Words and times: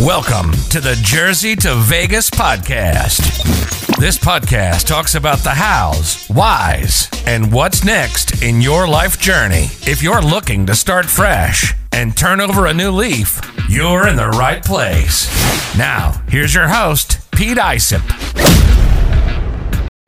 Welcome 0.00 0.52
to 0.70 0.80
the 0.80 0.98
Jersey 1.02 1.54
to 1.56 1.74
Vegas 1.74 2.30
podcast. 2.30 3.18
This 3.98 4.16
podcast 4.16 4.86
talks 4.86 5.14
about 5.14 5.40
the 5.40 5.50
hows, 5.50 6.26
whys, 6.28 7.10
and 7.26 7.52
what's 7.52 7.84
next 7.84 8.42
in 8.42 8.62
your 8.62 8.88
life 8.88 9.20
journey. 9.20 9.66
If 9.82 10.02
you're 10.02 10.22
looking 10.22 10.64
to 10.64 10.74
start 10.74 11.04
fresh 11.04 11.74
and 11.92 12.16
turn 12.16 12.40
over 12.40 12.64
a 12.64 12.72
new 12.72 12.92
leaf, 12.92 13.42
you're 13.68 14.08
in 14.08 14.16
the 14.16 14.30
right 14.30 14.64
place. 14.64 15.28
Now, 15.76 16.12
here's 16.30 16.54
your 16.54 16.68
host, 16.68 17.30
Pete 17.32 17.58
Isip. 17.58 18.00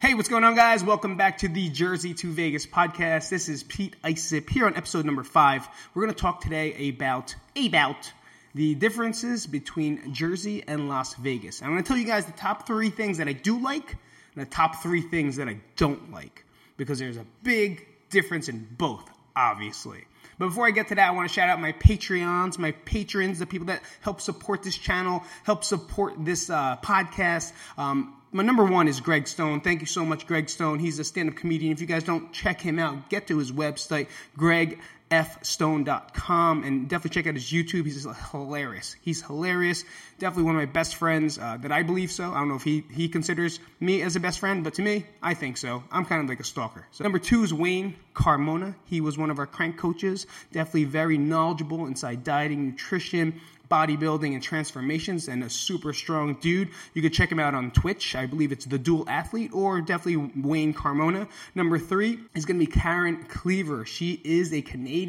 Hey, 0.00 0.14
what's 0.14 0.30
going 0.30 0.44
on, 0.44 0.54
guys? 0.54 0.82
Welcome 0.82 1.18
back 1.18 1.36
to 1.38 1.48
the 1.48 1.68
Jersey 1.68 2.14
to 2.14 2.32
Vegas 2.32 2.64
podcast. 2.64 3.28
This 3.28 3.50
is 3.50 3.62
Pete 3.62 3.96
Isip 4.04 4.48
here 4.48 4.64
on 4.64 4.74
episode 4.74 5.04
number 5.04 5.22
five. 5.22 5.68
We're 5.92 6.04
going 6.04 6.14
to 6.14 6.18
talk 6.18 6.40
today 6.40 6.88
about 6.88 7.34
about 7.54 8.10
the 8.54 8.74
differences 8.74 9.46
between 9.46 10.12
Jersey 10.12 10.62
and 10.66 10.88
Las 10.88 11.14
Vegas. 11.14 11.62
I'm 11.62 11.70
going 11.70 11.82
to 11.82 11.88
tell 11.88 11.96
you 11.96 12.06
guys 12.06 12.26
the 12.26 12.32
top 12.32 12.66
three 12.66 12.90
things 12.90 13.18
that 13.18 13.28
I 13.28 13.32
do 13.32 13.58
like 13.58 13.96
and 14.34 14.46
the 14.46 14.50
top 14.50 14.82
three 14.82 15.00
things 15.00 15.36
that 15.36 15.48
I 15.48 15.58
don't 15.76 16.12
like 16.12 16.44
because 16.76 16.98
there's 16.98 17.16
a 17.16 17.26
big 17.42 17.86
difference 18.10 18.48
in 18.48 18.66
both, 18.76 19.08
obviously. 19.34 20.04
But 20.38 20.48
before 20.48 20.66
I 20.66 20.70
get 20.70 20.88
to 20.88 20.94
that, 20.94 21.08
I 21.08 21.12
want 21.12 21.28
to 21.28 21.34
shout 21.34 21.48
out 21.48 21.60
my 21.60 21.72
Patreons, 21.72 22.58
my 22.58 22.72
patrons, 22.72 23.38
the 23.38 23.46
people 23.46 23.66
that 23.68 23.82
help 24.00 24.20
support 24.20 24.62
this 24.62 24.76
channel, 24.76 25.22
help 25.44 25.64
support 25.64 26.14
this 26.24 26.50
uh, 26.50 26.76
podcast. 26.82 27.52
Um, 27.78 28.16
my 28.32 28.42
number 28.42 28.64
one 28.64 28.88
is 28.88 29.00
Greg 29.00 29.28
Stone. 29.28 29.60
Thank 29.60 29.80
you 29.80 29.86
so 29.86 30.04
much, 30.04 30.26
Greg 30.26 30.48
Stone. 30.48 30.78
He's 30.78 30.98
a 30.98 31.04
stand 31.04 31.28
up 31.28 31.36
comedian. 31.36 31.72
If 31.72 31.80
you 31.80 31.86
guys 31.86 32.02
don't 32.02 32.32
check 32.32 32.60
him 32.60 32.78
out, 32.78 33.10
get 33.10 33.26
to 33.26 33.38
his 33.38 33.52
website, 33.52 34.08
Greg 34.36 34.80
fstone.com 35.12 36.64
and 36.64 36.88
definitely 36.88 37.14
check 37.14 37.26
out 37.26 37.34
his 37.34 37.52
YouTube. 37.52 37.84
He's 37.84 38.06
hilarious. 38.30 38.96
He's 39.02 39.20
hilarious. 39.20 39.84
Definitely 40.18 40.44
one 40.44 40.56
of 40.56 40.62
my 40.62 40.72
best 40.72 40.94
friends 40.94 41.38
uh, 41.38 41.58
that 41.58 41.70
I 41.70 41.82
believe 41.82 42.10
so. 42.10 42.30
I 42.30 42.38
don't 42.38 42.48
know 42.48 42.54
if 42.54 42.62
he, 42.62 42.82
he 42.90 43.10
considers 43.10 43.60
me 43.78 44.00
as 44.00 44.16
a 44.16 44.20
best 44.20 44.38
friend, 44.38 44.64
but 44.64 44.72
to 44.74 44.82
me, 44.82 45.04
I 45.22 45.34
think 45.34 45.58
so. 45.58 45.84
I'm 45.92 46.06
kind 46.06 46.22
of 46.22 46.28
like 46.30 46.40
a 46.40 46.44
stalker. 46.44 46.86
So 46.92 47.04
number 47.04 47.18
two 47.18 47.44
is 47.44 47.52
Wayne 47.52 47.94
Carmona. 48.14 48.74
He 48.86 49.02
was 49.02 49.18
one 49.18 49.28
of 49.28 49.38
our 49.38 49.46
crank 49.46 49.76
coaches. 49.76 50.26
Definitely 50.50 50.84
very 50.84 51.18
knowledgeable 51.18 51.86
inside 51.86 52.24
dieting, 52.24 52.70
nutrition, 52.70 53.38
bodybuilding 53.72 54.34
and 54.34 54.42
transformations 54.42 55.28
and 55.28 55.42
a 55.42 55.48
super 55.48 55.94
strong 55.94 56.34
dude. 56.34 56.68
You 56.92 57.00
can 57.00 57.10
check 57.10 57.32
him 57.32 57.40
out 57.40 57.54
on 57.54 57.70
Twitch. 57.70 58.14
I 58.14 58.26
believe 58.26 58.52
it's 58.52 58.66
The 58.66 58.78
Dual 58.78 59.08
Athlete 59.08 59.54
or 59.54 59.80
definitely 59.80 60.30
Wayne 60.36 60.74
Carmona. 60.74 61.26
Number 61.54 61.78
three 61.78 62.18
is 62.34 62.44
going 62.44 62.60
to 62.60 62.66
be 62.66 62.70
Karen 62.70 63.24
Cleaver. 63.24 63.86
She 63.86 64.20
is 64.24 64.52
a 64.52 64.60
Canadian 64.60 65.01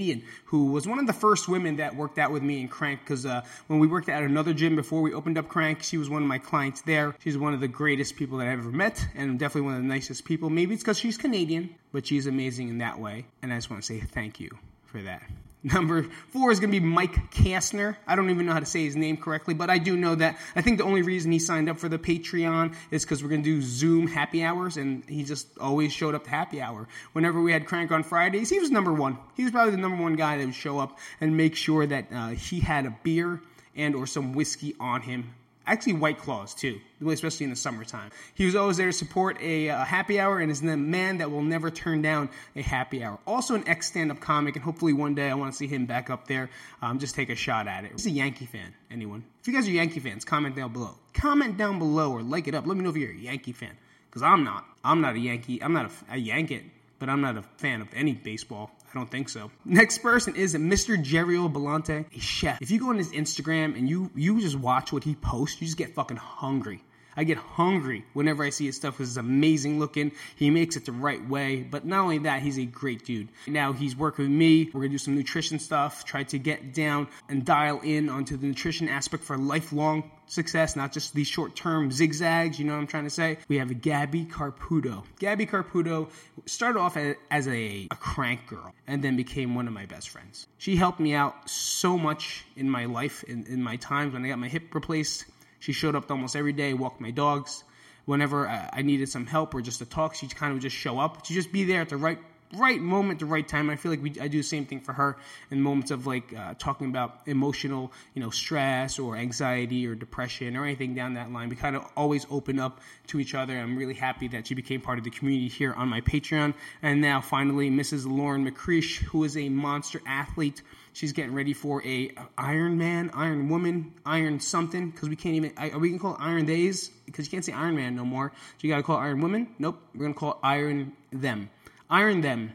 who 0.46 0.72
was 0.72 0.88
one 0.88 1.00
of 1.00 1.08
the 1.08 1.14
first 1.14 1.48
women 1.48 1.78
that 1.78 1.96
worked 1.96 2.18
out 2.20 2.32
with 2.32 2.44
me 2.44 2.62
in 2.62 2.68
Crank 2.68 3.02
because 3.02 3.26
uh, 3.26 3.42
when 3.68 3.80
we 3.80 3.88
worked 3.88 4.10
at 4.10 4.24
another 4.24 4.54
gym 4.54 4.76
before 4.76 5.02
we 5.02 5.14
opened 5.14 5.38
up 5.38 5.48
Crank, 5.48 5.84
she 5.84 5.98
was 5.98 6.10
one 6.10 6.22
of 6.22 6.28
my 6.28 6.38
clients 6.38 6.82
there. 6.82 7.16
She's 7.20 7.38
one 7.38 7.54
of 7.54 7.60
the 7.60 7.68
greatest 7.68 8.16
people 8.16 8.38
that 8.40 8.48
I've 8.48 8.60
ever 8.60 8.72
met 8.72 9.06
and 9.16 9.40
definitely 9.40 9.68
one 9.68 9.76
of 9.76 9.82
the 9.82 9.88
nicest 9.88 10.26
people. 10.26 10.50
Maybe 10.50 10.74
it's 10.74 10.84
because 10.84 10.98
she's 11.00 11.18
Canadian, 11.18 11.76
but 11.92 12.06
she's 12.06 12.28
amazing 12.28 12.70
in 12.70 12.80
that 12.80 13.00
way. 13.00 13.26
And 13.42 13.54
I 13.54 13.58
just 13.58 13.70
want 13.70 13.84
to 13.84 13.86
say 13.86 14.00
thank 14.00 14.40
you 14.40 14.50
for 14.86 15.02
that. 15.02 15.24
Number 15.66 16.04
four 16.30 16.52
is 16.52 16.60
going 16.60 16.74
to 16.74 16.80
be 16.80 16.86
Mike 16.86 17.32
Kastner. 17.32 17.96
I 18.06 18.18
don't 18.18 18.30
even 18.30 18.46
know 18.46 18.52
how 18.52 18.60
to 18.60 18.66
say 18.66 18.84
his 18.84 18.98
name 18.98 19.16
correctly, 19.16 19.54
but 19.54 19.70
I 19.70 19.78
do 19.78 19.96
know 19.96 20.14
that. 20.16 20.38
I 20.58 20.62
think 20.62 20.78
the 20.78 20.84
only 20.84 21.04
reason 21.04 21.32
he 21.32 21.40
signed 21.40 21.70
up 21.70 21.80
for 21.80 21.88
the 21.88 21.98
Patreon 21.98 22.76
is 22.92 23.06
because 23.06 23.24
we're 23.24 23.30
going 23.30 23.44
to 23.44 23.50
do 23.50 23.62
Zoom 23.62 24.08
happy 24.08 24.44
hours, 24.44 24.76
and 24.76 25.06
he 25.08 25.24
just 25.24 25.58
always 25.58 25.94
showed 25.94 26.16
up 26.16 26.26
to 26.26 26.30
happy 26.30 26.60
hour. 26.62 26.90
Whenever 27.14 27.42
we 27.42 27.54
had 27.54 27.66
Crank 27.66 27.92
on 27.92 28.04
Fridays, 28.04 28.50
he 28.50 28.60
was 28.60 28.72
number 28.72 28.92
one. 28.92 29.18
He 29.36 29.44
was 29.44 29.54
probably 29.54 29.72
the 29.72 29.78
number 29.78 30.04
one 30.04 30.18
guy 30.18 30.38
that 30.38 30.46
would 30.46 30.54
show 30.54 30.80
up 30.80 31.00
and 31.22 31.38
make 31.38 31.56
sure 31.56 31.86
that 31.86 32.08
uh, 32.14 32.28
he 32.30 32.60
had 32.60 32.86
a 32.86 32.98
beer 33.04 33.42
and 33.74 33.96
or 33.96 34.06
some 34.06 34.34
whiskey 34.34 34.76
on 34.82 35.02
him 35.02 35.34
actually 35.66 35.94
White 35.94 36.20
Claws 36.20 36.54
too, 36.54 36.80
especially 37.06 37.46
in 37.46 37.50
the 37.50 37.56
summertime. 37.56 38.12
He 38.36 38.46
was 38.46 38.56
always 38.56 38.78
there 38.78 38.88
to 38.88 38.94
support 38.94 39.38
a, 39.42 39.68
a, 39.68 39.78
happy 39.78 40.20
hour 40.20 40.40
and 40.40 40.52
is 40.52 40.62
the 40.62 40.78
man 40.78 41.20
that 41.20 41.32
will 41.32 41.42
never 41.42 41.70
turn 41.70 42.02
down 42.02 42.30
a 42.56 42.62
happy 42.62 43.04
hour. 43.04 43.20
Also 43.26 43.56
an 43.56 43.68
ex 43.68 43.88
stand-up 43.88 44.20
comic, 44.20 44.56
and 44.56 44.64
hopefully 44.64 44.94
one 44.94 45.16
day 45.16 45.30
I 45.30 45.34
want 45.36 45.52
to 45.52 45.58
see 45.58 45.68
him 45.68 45.86
back 45.86 46.10
up 46.10 46.28
there. 46.28 46.50
Um, 46.82 47.00
just 47.00 47.16
take 47.16 47.30
a 47.30 47.36
shot 47.36 47.68
at 47.68 47.86
it. 47.86 47.92
He's 47.92 48.06
a 48.06 48.12
Yankee 48.12 48.46
fan. 48.46 48.74
Anyone? 48.92 49.24
If 49.42 49.48
you 49.48 49.54
guys 49.54 49.68
are 49.68 49.72
Yankee 49.72 50.00
fans, 50.00 50.26
comment 50.26 50.56
down 50.56 50.74
below. 50.74 50.96
Comment 51.14 51.58
down 51.58 51.80
below 51.80 52.12
or 52.12 52.22
like 52.22 52.48
it 52.48 52.56
up. 52.56 52.66
Let 52.66 52.78
me 52.78 52.84
know 52.84 52.90
if 52.90 52.98
you're 52.98 53.12
a 53.12 53.16
Yankee 53.16 53.54
fan, 53.54 53.76
because 54.10 54.24
I'm 54.24 54.44
not. 54.44 54.66
I'm 54.84 55.02
not 55.02 55.16
a 55.16 55.20
Yankee. 55.20 55.62
I'm 55.62 55.74
not 55.74 55.92
a, 56.10 56.14
a 56.14 56.18
Yankee 56.18 56.72
but 57.04 57.10
I'm 57.10 57.20
not 57.20 57.36
a 57.36 57.42
fan 57.58 57.82
of 57.82 57.90
any 57.94 58.14
baseball. 58.14 58.72
I 58.94 59.00
don't 59.00 59.10
think 59.10 59.28
so. 59.28 59.50
Next 59.66 60.00
person 60.00 60.36
is 60.36 60.54
Mr. 60.54 60.96
Jerio 61.04 61.52
Belante, 61.52 62.06
a 62.16 62.20
chef. 62.20 62.62
If 62.62 62.70
you 62.70 62.80
go 62.80 62.90
on 62.90 62.98
his 62.98 63.12
Instagram 63.12 63.76
and 63.76 63.90
you 63.90 64.12
you 64.16 64.40
just 64.40 64.58
watch 64.58 64.94
what 64.94 65.04
he 65.04 65.16
posts, 65.16 65.60
you 65.60 65.66
just 65.66 65.78
get 65.78 65.96
fucking 65.96 66.18
hungry. 66.18 66.84
I 67.16 67.24
get 67.24 67.38
hungry 67.38 68.06
whenever 68.14 68.44
I 68.44 68.50
see 68.50 68.66
his 68.66 68.76
stuff 68.76 68.96
because 68.96 69.10
it's 69.10 69.18
amazing 69.18 69.80
looking. 69.80 70.12
He 70.36 70.50
makes 70.50 70.76
it 70.76 70.86
the 70.86 70.92
right 70.92 71.26
way. 71.28 71.62
But 71.62 71.86
not 71.86 72.00
only 72.00 72.20
that, 72.20 72.42
he's 72.42 72.58
a 72.58 72.66
great 72.66 73.06
dude. 73.06 73.30
Now 73.48 73.74
he's 73.74 73.96
working 73.96 74.26
with 74.26 74.32
me. 74.32 74.70
We're 74.74 74.82
gonna 74.82 74.90
do 74.90 74.98
some 74.98 75.16
nutrition 75.16 75.60
stuff, 75.60 76.06
try 76.06 76.24
to 76.24 76.38
get 76.38 76.74
down 76.74 77.08
and 77.30 77.46
dial 77.46 77.82
in 77.82 78.10
onto 78.10 78.38
the 78.38 78.48
nutrition 78.48 78.90
aspect 78.90 79.24
for 79.24 79.38
lifelong 79.38 80.12
success, 80.26 80.76
not 80.76 80.92
just 80.92 81.14
these 81.14 81.28
short 81.28 81.56
term 81.56 81.92
zigzags. 81.92 82.60
You 82.60 82.66
know 82.66 82.74
what 82.74 82.80
I'm 82.80 82.88
trying 82.88 83.04
to 83.04 83.10
say? 83.10 83.38
We 83.48 83.58
have 83.58 83.82
Gabby 83.82 84.26
Carputo. 84.26 85.04
Gabby 85.20 85.46
Carputo 85.46 86.10
started 86.46 86.80
off 86.80 86.98
as 87.32 87.48
a, 87.48 87.88
a 87.92 87.96
crank 87.96 88.48
girl 88.48 88.74
and 88.88 89.04
then 89.04 89.16
became 89.16 89.56
one 89.56 89.68
of 89.68 89.74
my 89.74 89.86
best 89.86 90.10
friends. 90.10 90.48
She 90.58 90.76
helped 90.76 91.00
me 91.00 91.14
out 91.14 91.50
so 91.50 91.98
much 91.98 92.46
in 92.56 92.70
my 92.70 92.86
life, 92.86 93.24
in, 93.24 93.46
in 93.48 93.62
my 93.62 93.76
times 93.78 94.14
when 94.14 94.26
I 94.26 94.30
got 94.30 94.40
my 94.40 94.48
hip 94.48 94.74
replaced 94.74 95.26
she 95.64 95.72
showed 95.72 95.96
up 95.96 96.12
almost 96.12 96.36
every 96.36 96.52
day, 96.52 96.74
walked 96.74 97.00
my 97.00 97.12
dogs. 97.12 97.64
Whenever 98.04 98.50
I 98.50 98.82
needed 98.82 99.08
some 99.08 99.26
help 99.26 99.56
or 99.56 99.62
just 99.62 99.80
to 99.80 99.86
talk, 99.86 100.14
she'd 100.14 100.36
kind 100.36 100.52
of 100.54 100.60
just 100.60 100.76
show 100.76 101.00
up. 101.00 101.26
She'd 101.26 101.36
just 101.36 101.54
be 101.54 101.64
there 101.64 101.80
at 101.80 101.88
the 101.88 101.96
right 101.96 102.20
right 102.56 102.80
moment, 102.80 103.20
the 103.20 103.26
right 103.26 103.48
time. 103.48 103.70
I 103.70 103.76
feel 103.76 103.92
like 103.92 104.02
we, 104.02 104.14
I 104.20 104.28
do 104.28 104.38
the 104.38 104.44
same 104.44 104.66
thing 104.66 104.80
for 104.80 104.94
her 104.94 105.18
in 105.52 105.62
moments 105.62 105.92
of 105.92 106.08
like 106.08 106.34
uh, 106.34 106.54
talking 106.58 106.88
about 106.88 107.22
emotional, 107.26 107.92
you 108.14 108.22
know, 108.22 108.30
stress 108.30 109.00
or 109.00 109.16
anxiety 109.16 109.88
or 109.88 109.96
depression 109.96 110.56
or 110.56 110.66
anything 110.66 110.96
down 110.96 111.16
that 111.16 111.32
line. 111.32 111.50
We 111.50 111.56
kind 111.56 111.76
of 111.76 111.86
always 111.96 112.26
open 112.30 112.60
up 112.60 112.80
to 113.08 113.20
each 113.20 113.36
other. 113.36 113.58
I'm 113.58 113.78
really 113.78 113.94
happy 113.94 114.28
that 114.30 114.48
she 114.48 114.56
became 114.56 114.82
part 114.82 114.98
of 114.98 115.04
the 115.04 115.10
community 115.10 115.48
here 115.48 115.74
on 115.74 115.88
my 115.88 116.02
Patreon. 116.02 116.54
And 116.82 117.02
now 117.02 117.22
finally, 117.22 117.70
Mrs. 117.70 118.06
Lauren 118.10 118.50
McCreesh, 118.50 118.98
who 119.04 119.24
is 119.24 119.38
a 119.38 119.50
monster 119.50 120.02
athlete. 120.06 120.62
She's 120.94 121.12
getting 121.12 121.34
ready 121.34 121.54
for 121.54 121.84
a 121.84 122.12
Iron 122.38 122.78
Man, 122.78 123.10
Iron 123.16 123.50
Woman, 123.50 123.94
Iron 124.06 124.40
something 124.40 124.92
because 124.92 125.10
we 125.10 125.16
can't 125.16 125.36
even. 125.36 125.54
Are 125.58 125.80
we 125.80 125.90
gonna 125.90 126.00
call 126.00 126.14
it 126.14 126.22
Iron 126.22 126.46
Days 126.46 126.90
because 127.08 127.26
you 127.26 127.32
can't 127.32 127.44
say 127.44 127.52
Iron 127.52 127.76
Man 127.76 127.96
no 127.96 128.06
more. 128.06 128.32
So 128.36 128.68
you 128.68 128.70
gotta 128.70 128.84
call 128.84 128.98
it 128.98 129.02
Iron 129.02 129.22
Woman. 129.22 129.48
Nope, 129.58 129.82
we're 129.96 130.04
gonna 130.06 130.14
call 130.14 130.40
Iron 130.44 130.94
Them. 131.12 131.50
Iron 131.90 132.22
Them 132.22 132.54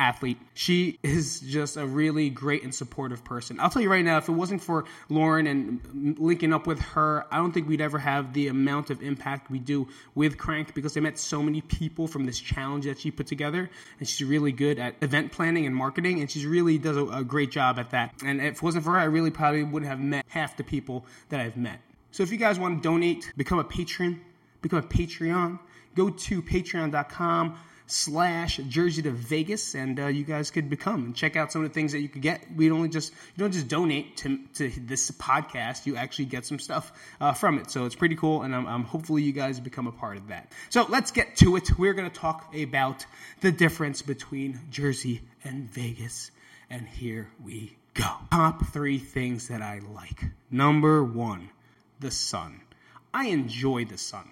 athlete. 0.00 0.38
She 0.54 0.98
is 1.02 1.40
just 1.40 1.76
a 1.76 1.86
really 1.86 2.30
great 2.30 2.64
and 2.64 2.74
supportive 2.74 3.22
person. 3.22 3.60
I'll 3.60 3.68
tell 3.68 3.82
you 3.82 3.90
right 3.90 4.04
now, 4.04 4.16
if 4.16 4.28
it 4.28 4.32
wasn't 4.32 4.62
for 4.62 4.86
Lauren 5.10 5.46
and 5.46 6.16
linking 6.18 6.54
up 6.54 6.66
with 6.66 6.80
her, 6.80 7.26
I 7.30 7.36
don't 7.36 7.52
think 7.52 7.68
we'd 7.68 7.82
ever 7.82 7.98
have 7.98 8.32
the 8.32 8.48
amount 8.48 8.88
of 8.88 9.02
impact 9.02 9.50
we 9.50 9.58
do 9.58 9.86
with 10.14 10.38
Crank 10.38 10.74
because 10.74 10.96
I 10.96 11.00
met 11.00 11.18
so 11.18 11.42
many 11.42 11.60
people 11.60 12.08
from 12.08 12.24
this 12.24 12.40
challenge 12.40 12.86
that 12.86 12.98
she 12.98 13.10
put 13.10 13.26
together. 13.26 13.70
And 13.98 14.08
she's 14.08 14.26
really 14.26 14.52
good 14.52 14.78
at 14.78 14.94
event 15.02 15.32
planning 15.32 15.66
and 15.66 15.76
marketing, 15.76 16.20
and 16.20 16.30
she 16.30 16.46
really 16.46 16.78
does 16.78 16.96
a, 16.96 17.04
a 17.06 17.22
great 17.22 17.50
job 17.50 17.78
at 17.78 17.90
that. 17.90 18.14
And 18.24 18.40
if 18.40 18.56
it 18.56 18.62
wasn't 18.62 18.84
for 18.84 18.92
her, 18.92 18.98
I 18.98 19.04
really 19.04 19.30
probably 19.30 19.62
wouldn't 19.62 19.90
have 19.90 20.00
met 20.00 20.24
half 20.28 20.56
the 20.56 20.64
people 20.64 21.04
that 21.28 21.40
I've 21.40 21.58
met. 21.58 21.78
So 22.10 22.22
if 22.22 22.32
you 22.32 22.38
guys 22.38 22.58
want 22.58 22.82
to 22.82 22.88
donate, 22.88 23.30
become 23.36 23.58
a 23.58 23.64
patron, 23.64 24.22
become 24.62 24.78
a 24.78 24.82
Patreon, 24.82 25.58
go 25.94 26.10
to 26.10 26.42
patreon.com 26.42 27.58
slash 27.90 28.56
Jersey 28.68 29.02
to 29.02 29.10
Vegas, 29.10 29.74
and 29.74 29.98
uh, 29.98 30.06
you 30.06 30.24
guys 30.24 30.50
could 30.50 30.70
become 30.70 31.04
and 31.06 31.16
check 31.16 31.36
out 31.36 31.52
some 31.52 31.64
of 31.64 31.68
the 31.68 31.74
things 31.74 31.92
that 31.92 32.00
you 32.00 32.08
could 32.08 32.22
get. 32.22 32.44
We 32.54 32.68
don't 32.68 32.90
just 32.90 33.12
you 33.12 33.38
don't 33.38 33.52
just 33.52 33.68
donate 33.68 34.16
to, 34.18 34.38
to 34.54 34.70
this 34.80 35.10
podcast; 35.12 35.86
you 35.86 35.96
actually 35.96 36.26
get 36.26 36.46
some 36.46 36.58
stuff 36.58 36.92
uh, 37.20 37.32
from 37.32 37.58
it. 37.58 37.70
So 37.70 37.86
it's 37.86 37.94
pretty 37.94 38.16
cool, 38.16 38.42
and 38.42 38.54
I'm, 38.54 38.66
I'm 38.66 38.84
hopefully 38.84 39.22
you 39.22 39.32
guys 39.32 39.60
become 39.60 39.86
a 39.86 39.92
part 39.92 40.16
of 40.16 40.28
that. 40.28 40.52
So 40.68 40.86
let's 40.88 41.10
get 41.10 41.36
to 41.36 41.56
it. 41.56 41.78
We're 41.78 41.94
going 41.94 42.10
to 42.10 42.16
talk 42.16 42.54
about 42.54 43.04
the 43.40 43.52
difference 43.52 44.02
between 44.02 44.60
Jersey 44.70 45.22
and 45.44 45.70
Vegas, 45.70 46.30
and 46.68 46.86
here 46.86 47.28
we 47.44 47.76
go. 47.94 48.08
Top 48.30 48.66
three 48.66 48.98
things 48.98 49.48
that 49.48 49.62
I 49.62 49.80
like. 49.94 50.24
Number 50.50 51.02
one, 51.02 51.50
the 52.00 52.10
sun. 52.10 52.60
I 53.12 53.26
enjoy 53.26 53.84
the 53.84 53.98
sun. 53.98 54.28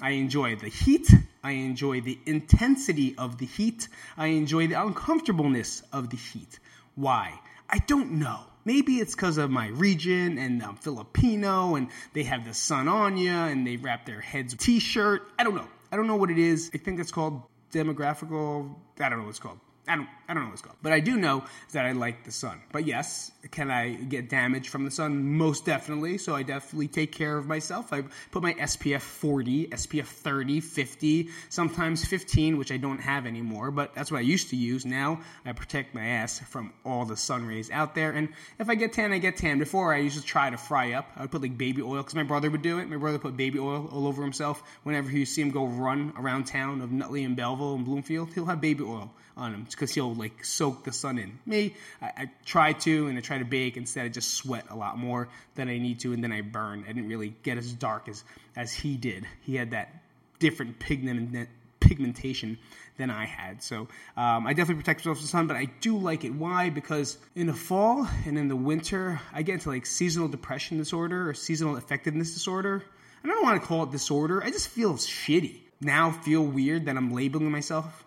I 0.00 0.10
enjoy 0.10 0.56
the 0.56 0.68
heat. 0.68 1.08
I 1.44 1.52
enjoy 1.52 2.00
the 2.00 2.18
intensity 2.24 3.14
of 3.18 3.36
the 3.36 3.44
heat. 3.44 3.88
I 4.16 4.28
enjoy 4.28 4.66
the 4.66 4.82
uncomfortableness 4.82 5.82
of 5.92 6.08
the 6.08 6.16
heat. 6.16 6.58
Why? 6.94 7.38
I 7.68 7.78
don't 7.78 8.12
know. 8.12 8.40
Maybe 8.64 8.94
it's 8.94 9.14
because 9.14 9.36
of 9.36 9.50
my 9.50 9.68
region 9.68 10.38
and 10.38 10.62
I'm 10.62 10.76
Filipino 10.76 11.74
and 11.74 11.88
they 12.14 12.22
have 12.22 12.46
the 12.46 12.54
sun 12.54 12.88
on 12.88 13.18
you 13.18 13.30
and 13.30 13.66
they 13.66 13.76
wrap 13.76 14.06
their 14.06 14.22
heads 14.22 14.54
t-shirt. 14.54 15.22
I 15.38 15.44
don't 15.44 15.54
know. 15.54 15.68
I 15.92 15.96
don't 15.96 16.06
know 16.06 16.16
what 16.16 16.30
it 16.30 16.38
is. 16.38 16.70
I 16.72 16.78
think 16.78 16.98
it's 16.98 17.12
called 17.12 17.42
demographical. 17.72 18.74
I 18.98 19.10
don't 19.10 19.18
know 19.18 19.24
what 19.24 19.30
it's 19.30 19.38
called. 19.38 19.60
I 19.86 19.96
don't, 19.96 20.08
I 20.28 20.34
don't 20.34 20.44
know 20.44 20.50
what's 20.50 20.62
called. 20.62 20.76
But 20.82 20.92
I 20.92 21.00
do 21.00 21.16
know 21.16 21.44
that 21.72 21.84
I 21.84 21.92
like 21.92 22.24
the 22.24 22.30
sun. 22.30 22.60
But 22.72 22.86
yes, 22.86 23.30
can 23.50 23.70
I 23.70 23.90
get 23.94 24.30
damage 24.30 24.70
from 24.70 24.84
the 24.84 24.90
sun? 24.90 25.36
Most 25.36 25.66
definitely. 25.66 26.16
So 26.16 26.34
I 26.34 26.42
definitely 26.42 26.88
take 26.88 27.12
care 27.12 27.36
of 27.36 27.46
myself. 27.46 27.92
I 27.92 28.04
put 28.30 28.42
my 28.42 28.54
SPF 28.54 29.02
40, 29.02 29.68
SPF 29.68 30.06
30, 30.06 30.60
50, 30.60 31.28
sometimes 31.50 32.04
15, 32.04 32.56
which 32.56 32.72
I 32.72 32.78
don't 32.78 33.00
have 33.00 33.26
anymore. 33.26 33.70
But 33.70 33.94
that's 33.94 34.10
what 34.10 34.18
I 34.18 34.22
used 34.22 34.50
to 34.50 34.56
use. 34.56 34.86
Now 34.86 35.20
I 35.44 35.52
protect 35.52 35.94
my 35.94 36.04
ass 36.04 36.38
from 36.38 36.72
all 36.84 37.04
the 37.04 37.16
sun 37.16 37.46
rays 37.46 37.70
out 37.70 37.94
there. 37.94 38.10
And 38.12 38.30
if 38.58 38.70
I 38.70 38.76
get 38.76 38.94
tan, 38.94 39.12
I 39.12 39.18
get 39.18 39.36
tan. 39.36 39.58
Before 39.58 39.92
I 39.92 39.98
used 39.98 40.18
to 40.18 40.24
try 40.24 40.48
to 40.48 40.56
fry 40.56 40.92
up. 40.92 41.10
I 41.16 41.22
would 41.22 41.30
put 41.30 41.42
like 41.42 41.58
baby 41.58 41.82
oil 41.82 41.98
because 41.98 42.14
my 42.14 42.22
brother 42.22 42.50
would 42.50 42.62
do 42.62 42.78
it. 42.78 42.88
My 42.88 42.96
brother 42.96 43.18
put 43.18 43.36
baby 43.36 43.58
oil 43.58 43.88
all 43.92 44.06
over 44.06 44.22
himself 44.22 44.62
whenever 44.82 45.10
you 45.10 45.26
see 45.26 45.42
him 45.42 45.50
go 45.50 45.66
run 45.66 46.14
around 46.18 46.44
town 46.44 46.80
of 46.80 46.90
Nutley 46.90 47.24
and 47.24 47.36
Belleville 47.36 47.74
and 47.74 47.84
Bloomfield. 47.84 48.32
He'll 48.32 48.46
have 48.46 48.60
baby 48.60 48.82
oil 48.82 49.12
on 49.36 49.52
him 49.54 49.66
because 49.68 49.92
he'll 49.92 50.14
like 50.14 50.44
soak 50.44 50.84
the 50.84 50.92
sun 50.92 51.18
in. 51.18 51.38
Me, 51.46 51.74
I, 52.00 52.06
I, 52.06 52.30
try 52.44 52.72
to 52.72 53.08
and 53.08 53.18
I 53.18 53.20
try 53.20 53.38
to 53.38 53.44
bake 53.44 53.76
instead. 53.76 54.04
I 54.04 54.08
just 54.08 54.34
sweat 54.34 54.66
a 54.70 54.76
lot 54.76 54.98
more 54.98 55.28
than 55.54 55.68
I 55.68 55.78
need 55.78 56.00
to, 56.00 56.12
and 56.12 56.22
then 56.22 56.32
I 56.32 56.40
burn. 56.40 56.84
I 56.84 56.92
didn't 56.92 57.08
really 57.08 57.34
get 57.42 57.58
as 57.58 57.72
dark 57.72 58.08
as 58.08 58.24
as 58.56 58.72
he 58.72 58.96
did. 58.96 59.26
He 59.42 59.56
had 59.56 59.72
that 59.72 59.92
different 60.38 60.78
pigment 60.78 61.48
pigmentation 61.80 62.58
than 62.96 63.10
I 63.10 63.26
had. 63.26 63.62
So 63.62 63.88
um, 64.16 64.46
I 64.46 64.52
definitely 64.52 64.82
protect 64.82 65.00
myself 65.00 65.18
from 65.18 65.24
the 65.24 65.28
sun, 65.28 65.46
but 65.46 65.56
I 65.56 65.66
do 65.80 65.98
like 65.98 66.24
it. 66.24 66.32
Why? 66.32 66.70
Because 66.70 67.18
in 67.34 67.46
the 67.46 67.54
fall 67.54 68.08
and 68.24 68.38
in 68.38 68.48
the 68.48 68.56
winter, 68.56 69.20
I 69.32 69.42
get 69.42 69.54
into 69.54 69.70
like 69.70 69.84
seasonal 69.84 70.28
depression 70.28 70.78
disorder 70.78 71.28
or 71.28 71.34
seasonal 71.34 71.76
effectiveness 71.76 72.32
disorder. 72.32 72.84
I 73.22 73.28
don't 73.28 73.42
want 73.42 73.60
to 73.60 73.66
call 73.66 73.82
it 73.84 73.90
disorder. 73.90 74.42
I 74.42 74.50
just 74.50 74.68
feel 74.68 74.94
shitty. 74.94 75.60
Now 75.80 76.12
feel 76.12 76.42
weird 76.42 76.86
that 76.86 76.96
I'm 76.96 77.12
labeling 77.12 77.50
myself 77.50 78.04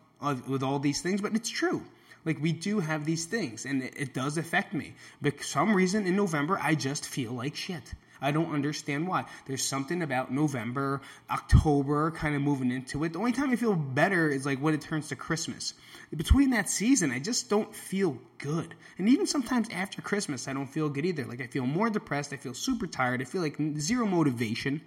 with 0.48 0.64
all 0.64 0.80
these 0.80 1.02
things, 1.02 1.22
but 1.22 1.36
it's 1.36 1.50
true. 1.50 1.84
Like 2.25 2.42
we 2.42 2.52
do 2.52 2.80
have 2.80 3.06
these 3.06 3.25
things, 3.25 3.66
and 3.66 3.81
it, 3.81 3.94
it 3.96 4.14
does 4.14 4.38
affect 4.38 4.74
me. 4.74 4.96
But 5.22 5.42
some 5.42 5.74
reason 5.74 6.06
in 6.06 6.16
November, 6.16 6.60
I 6.62 6.75
just 6.75 7.06
feel 7.06 7.31
like 7.31 7.56
shit. 7.56 7.94
I 8.22 8.31
don't 8.31 8.54
understand 8.54 9.08
why. 9.08 9.25
There's 9.46 9.64
something 9.64 10.02
about 10.02 10.31
November, 10.31 11.02
October, 11.30 12.12
kind 12.12 12.36
of 12.36 12.42
moving 12.42 12.72
into 12.72 13.04
it. 13.04 13.14
The 13.14 13.19
only 13.19 13.31
time 13.31 13.52
I 13.52 13.56
feel 13.56 13.75
better 13.75 14.28
is 14.28 14.46
like 14.46 14.60
when 14.60 14.74
it 14.74 14.81
turns 14.81 15.10
to 15.10 15.16
Christmas. 15.16 15.74
Between 16.16 16.50
that 16.52 16.69
season, 16.69 17.12
I 17.12 17.19
just 17.19 17.50
don't 17.50 17.74
feel 17.74 18.18
good. 18.40 18.74
And 18.98 19.08
even 19.10 19.28
sometimes 19.28 19.69
after 19.69 20.02
Christmas, 20.02 20.48
I 20.48 20.54
don't 20.54 20.68
feel 20.68 20.90
good 20.90 21.06
either. 21.06 21.25
Like 21.25 21.42
I 21.42 21.48
feel 21.48 21.66
more 21.66 21.90
depressed. 21.90 22.34
I 22.34 22.38
feel 22.38 22.54
super 22.54 22.88
tired. 22.88 23.22
I 23.22 23.25
feel 23.25 23.42
like 23.42 23.58
zero 23.78 24.06
motivation. 24.06 24.81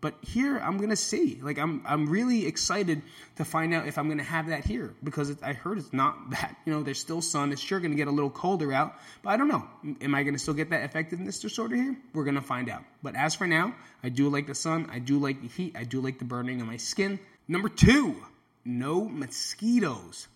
But 0.00 0.14
here, 0.22 0.58
I'm 0.58 0.78
gonna 0.78 0.96
see. 0.96 1.38
Like, 1.42 1.58
I'm 1.58 1.82
I'm 1.86 2.08
really 2.08 2.46
excited 2.46 3.02
to 3.36 3.44
find 3.44 3.74
out 3.74 3.86
if 3.86 3.98
I'm 3.98 4.08
gonna 4.08 4.22
have 4.22 4.48
that 4.48 4.64
here 4.64 4.94
because 5.04 5.28
it, 5.30 5.38
I 5.42 5.52
heard 5.52 5.78
it's 5.78 5.92
not 5.92 6.30
that. 6.30 6.56
You 6.64 6.72
know, 6.72 6.82
there's 6.82 6.98
still 6.98 7.20
sun. 7.20 7.52
It's 7.52 7.60
sure 7.60 7.80
gonna 7.80 7.94
get 7.94 8.08
a 8.08 8.12
little 8.12 8.30
colder 8.30 8.72
out, 8.72 8.94
but 9.22 9.30
I 9.30 9.36
don't 9.36 9.48
know. 9.48 9.66
Am 10.00 10.14
I 10.14 10.22
gonna 10.22 10.38
still 10.38 10.54
get 10.54 10.70
that 10.70 10.84
effectiveness 10.84 11.40
disorder 11.40 11.76
here? 11.76 11.96
We're 12.14 12.24
gonna 12.24 12.40
find 12.40 12.70
out. 12.70 12.82
But 13.02 13.14
as 13.14 13.34
for 13.34 13.46
now, 13.46 13.74
I 14.02 14.08
do 14.08 14.28
like 14.30 14.46
the 14.46 14.54
sun. 14.54 14.88
I 14.90 15.00
do 15.00 15.18
like 15.18 15.42
the 15.42 15.48
heat. 15.48 15.76
I 15.76 15.84
do 15.84 16.00
like 16.00 16.18
the 16.18 16.24
burning 16.24 16.60
of 16.60 16.66
my 16.66 16.78
skin. 16.78 17.18
Number 17.46 17.68
two, 17.68 18.16
no 18.64 19.04
mosquitoes. 19.04 20.28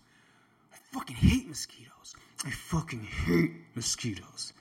I 0.73 0.77
fucking 0.91 1.15
hate 1.15 1.47
mosquitoes. 1.47 2.15
I 2.45 2.51
fucking 2.51 3.03
hate 3.03 3.51
mosquitoes. 3.73 4.53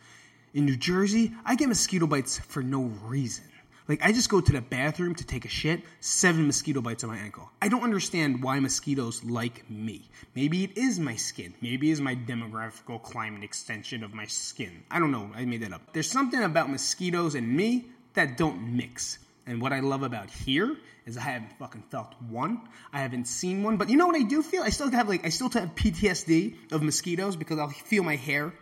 In 0.55 0.65
New 0.65 0.77
Jersey, 0.77 1.33
I 1.45 1.57
get 1.57 1.69
mosquito 1.69 2.07
bites 2.07 2.39
for 2.39 2.63
no 2.63 2.85
reason. 3.05 3.45
Like 3.87 4.03
I 4.03 4.13
just 4.13 4.31
go 4.31 4.41
to 4.41 4.53
the 4.53 4.63
bathroom 4.63 5.15
to 5.17 5.27
take 5.27 5.45
a 5.45 5.49
shit, 5.49 5.83
seven 6.01 6.47
mosquito 6.47 6.81
bites 6.81 7.05
on 7.05 7.11
my 7.11 7.19
ankle. 7.19 7.51
I 7.61 7.69
don't 7.69 7.83
understand 7.83 8.43
why 8.43 8.59
mosquitoes 8.59 9.23
like 9.23 9.69
me. 9.69 10.09
Maybe 10.35 10.65
it 10.65 10.79
is 10.79 10.99
my 10.99 11.17
skin. 11.17 11.53
Maybe 11.61 11.91
it 11.91 11.93
is 11.93 12.01
my 12.01 12.15
demographical 12.15 13.03
climate 13.03 13.45
extension 13.45 14.03
of 14.03 14.15
my 14.15 14.25
skin. 14.25 14.85
I 14.91 14.99
don't 14.99 15.11
know. 15.11 15.31
I 15.35 15.45
made 15.45 15.63
that 15.63 15.75
up. 15.75 15.93
There's 15.93 16.11
something 16.11 16.43
about 16.43 16.71
mosquitoes 16.71 17.35
and 17.35 17.47
me 17.47 17.85
that 18.15 18.39
don't 18.39 18.75
mix. 18.75 19.19
And 19.47 19.61
what 19.61 19.75
I 19.75 19.81
love 19.81 20.03
about 20.03 20.31
here 20.31 20.77
is 21.05 21.19
I 21.19 21.23
haven't 21.23 21.53
fucking 21.59 21.85
felt 21.91 22.15
one. 22.31 22.63
I 22.91 23.01
haven't 23.01 23.27
seen 23.27 23.63
one. 23.63 23.77
But 23.77 23.91
you 23.91 23.99
know 23.99 24.07
what 24.07 24.17
I 24.17 24.23
do 24.23 24.43
feel? 24.43 24.63
I 24.63 24.71
still 24.71 24.91
have 24.91 25.11
like 25.11 25.27
I 25.27 25.29
still 25.29 25.51
have 25.51 25.75
PTSD 25.75 26.73
of 26.73 26.83
mosquitoes 26.83 27.37
because 27.37 27.59
I'll 27.59 27.69
feel 27.69 28.03
my 28.03 28.17
hair 28.17 28.55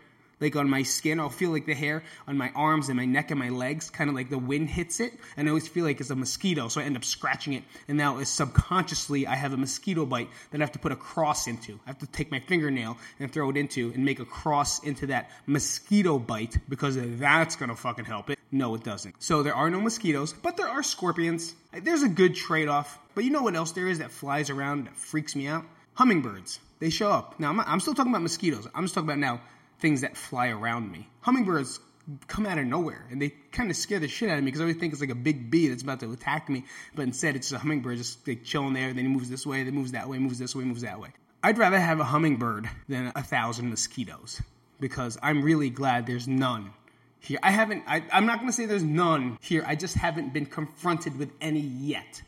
like 0.42 0.56
on 0.56 0.68
my 0.68 0.82
skin. 0.82 1.20
I'll 1.20 1.30
feel 1.30 1.50
like 1.50 1.64
the 1.64 1.74
hair 1.74 2.02
on 2.26 2.36
my 2.36 2.50
arms 2.54 2.88
and 2.88 2.96
my 2.96 3.06
neck 3.06 3.30
and 3.30 3.38
my 3.38 3.48
legs, 3.48 3.88
kind 3.88 4.10
of 4.10 4.16
like 4.16 4.28
the 4.28 4.38
wind 4.38 4.68
hits 4.68 5.00
it, 5.00 5.14
and 5.36 5.48
I 5.48 5.50
always 5.50 5.68
feel 5.68 5.84
like 5.84 6.00
it's 6.00 6.10
a 6.10 6.16
mosquito, 6.16 6.68
so 6.68 6.80
I 6.80 6.84
end 6.84 6.96
up 6.96 7.04
scratching 7.04 7.54
it. 7.54 7.62
And 7.88 7.96
now, 7.96 8.18
is 8.18 8.28
subconsciously, 8.28 9.26
I 9.26 9.36
have 9.36 9.52
a 9.52 9.56
mosquito 9.56 10.04
bite 10.04 10.28
that 10.50 10.60
I 10.60 10.64
have 10.64 10.72
to 10.72 10.78
put 10.78 10.92
a 10.92 10.96
cross 10.96 11.46
into. 11.46 11.78
I 11.86 11.90
have 11.90 11.98
to 11.98 12.06
take 12.06 12.30
my 12.30 12.40
fingernail 12.40 12.98
and 13.20 13.32
throw 13.32 13.48
it 13.50 13.56
into 13.56 13.92
and 13.94 14.04
make 14.04 14.20
a 14.20 14.24
cross 14.24 14.82
into 14.82 15.06
that 15.06 15.30
mosquito 15.46 16.18
bite 16.18 16.58
because 16.68 16.96
that's 17.18 17.56
gonna 17.56 17.76
fucking 17.76 18.04
help 18.04 18.28
it. 18.28 18.38
No, 18.50 18.74
it 18.74 18.84
doesn't. 18.84 19.14
So 19.22 19.42
there 19.42 19.54
are 19.54 19.70
no 19.70 19.80
mosquitoes, 19.80 20.32
but 20.32 20.56
there 20.56 20.68
are 20.68 20.82
scorpions. 20.82 21.54
There's 21.72 22.02
a 22.02 22.08
good 22.08 22.34
trade 22.34 22.68
off. 22.68 22.98
But 23.14 23.24
you 23.24 23.30
know 23.30 23.42
what 23.42 23.54
else 23.54 23.72
there 23.72 23.88
is 23.88 23.98
that 24.00 24.10
flies 24.10 24.50
around 24.50 24.86
that 24.86 24.96
freaks 24.96 25.36
me 25.36 25.46
out? 25.46 25.64
Hummingbirds. 25.94 26.58
They 26.80 26.90
show 26.90 27.10
up. 27.10 27.38
Now, 27.38 27.50
I'm, 27.50 27.60
I'm 27.60 27.80
still 27.80 27.94
talking 27.94 28.12
about 28.12 28.22
mosquitoes. 28.22 28.66
I'm 28.74 28.84
just 28.84 28.94
talking 28.94 29.08
about 29.08 29.18
now 29.18 29.40
things 29.82 30.00
that 30.00 30.16
fly 30.16 30.48
around 30.48 30.90
me. 30.90 31.08
Hummingbirds 31.20 31.80
come 32.28 32.46
out 32.46 32.58
of 32.58 32.64
nowhere 32.64 33.06
and 33.10 33.20
they 33.20 33.30
kind 33.52 33.70
of 33.70 33.76
scare 33.76 34.00
the 34.00 34.08
shit 34.08 34.30
out 34.30 34.38
of 34.38 34.44
me 34.44 34.46
because 34.46 34.60
I 34.60 34.64
always 34.64 34.76
think 34.76 34.92
it's 34.92 35.02
like 35.02 35.10
a 35.10 35.14
big 35.14 35.50
bee 35.50 35.68
that's 35.68 35.82
about 35.82 36.00
to 36.00 36.12
attack 36.12 36.48
me, 36.48 36.64
but 36.94 37.02
instead 37.02 37.36
it's 37.36 37.52
a 37.52 37.58
hummingbird 37.58 37.98
just 37.98 38.26
like 38.26 38.44
chilling 38.44 38.72
there. 38.72 38.94
Then 38.94 39.04
he 39.04 39.08
moves 39.08 39.28
this 39.28 39.44
way, 39.44 39.62
then 39.64 39.74
moves 39.74 39.92
that 39.92 40.08
way, 40.08 40.18
moves 40.18 40.38
this 40.38 40.56
way, 40.56 40.64
moves 40.64 40.82
that 40.82 40.98
way. 40.98 41.10
I'd 41.42 41.58
rather 41.58 41.78
have 41.78 42.00
a 42.00 42.04
hummingbird 42.04 42.70
than 42.88 43.12
a 43.14 43.22
thousand 43.22 43.68
mosquitoes 43.68 44.40
because 44.80 45.18
I'm 45.22 45.42
really 45.42 45.70
glad 45.70 46.06
there's 46.06 46.28
none 46.28 46.70
here. 47.18 47.40
I 47.42 47.50
haven't. 47.50 47.84
I, 47.86 48.04
I'm 48.12 48.26
not 48.26 48.38
going 48.38 48.48
to 48.48 48.52
say 48.52 48.66
there's 48.66 48.82
none 48.82 49.38
here. 49.40 49.64
I 49.66 49.74
just 49.74 49.96
haven't 49.96 50.32
been 50.32 50.46
confronted 50.46 51.18
with 51.18 51.30
any 51.40 51.60
yet. 51.60 52.22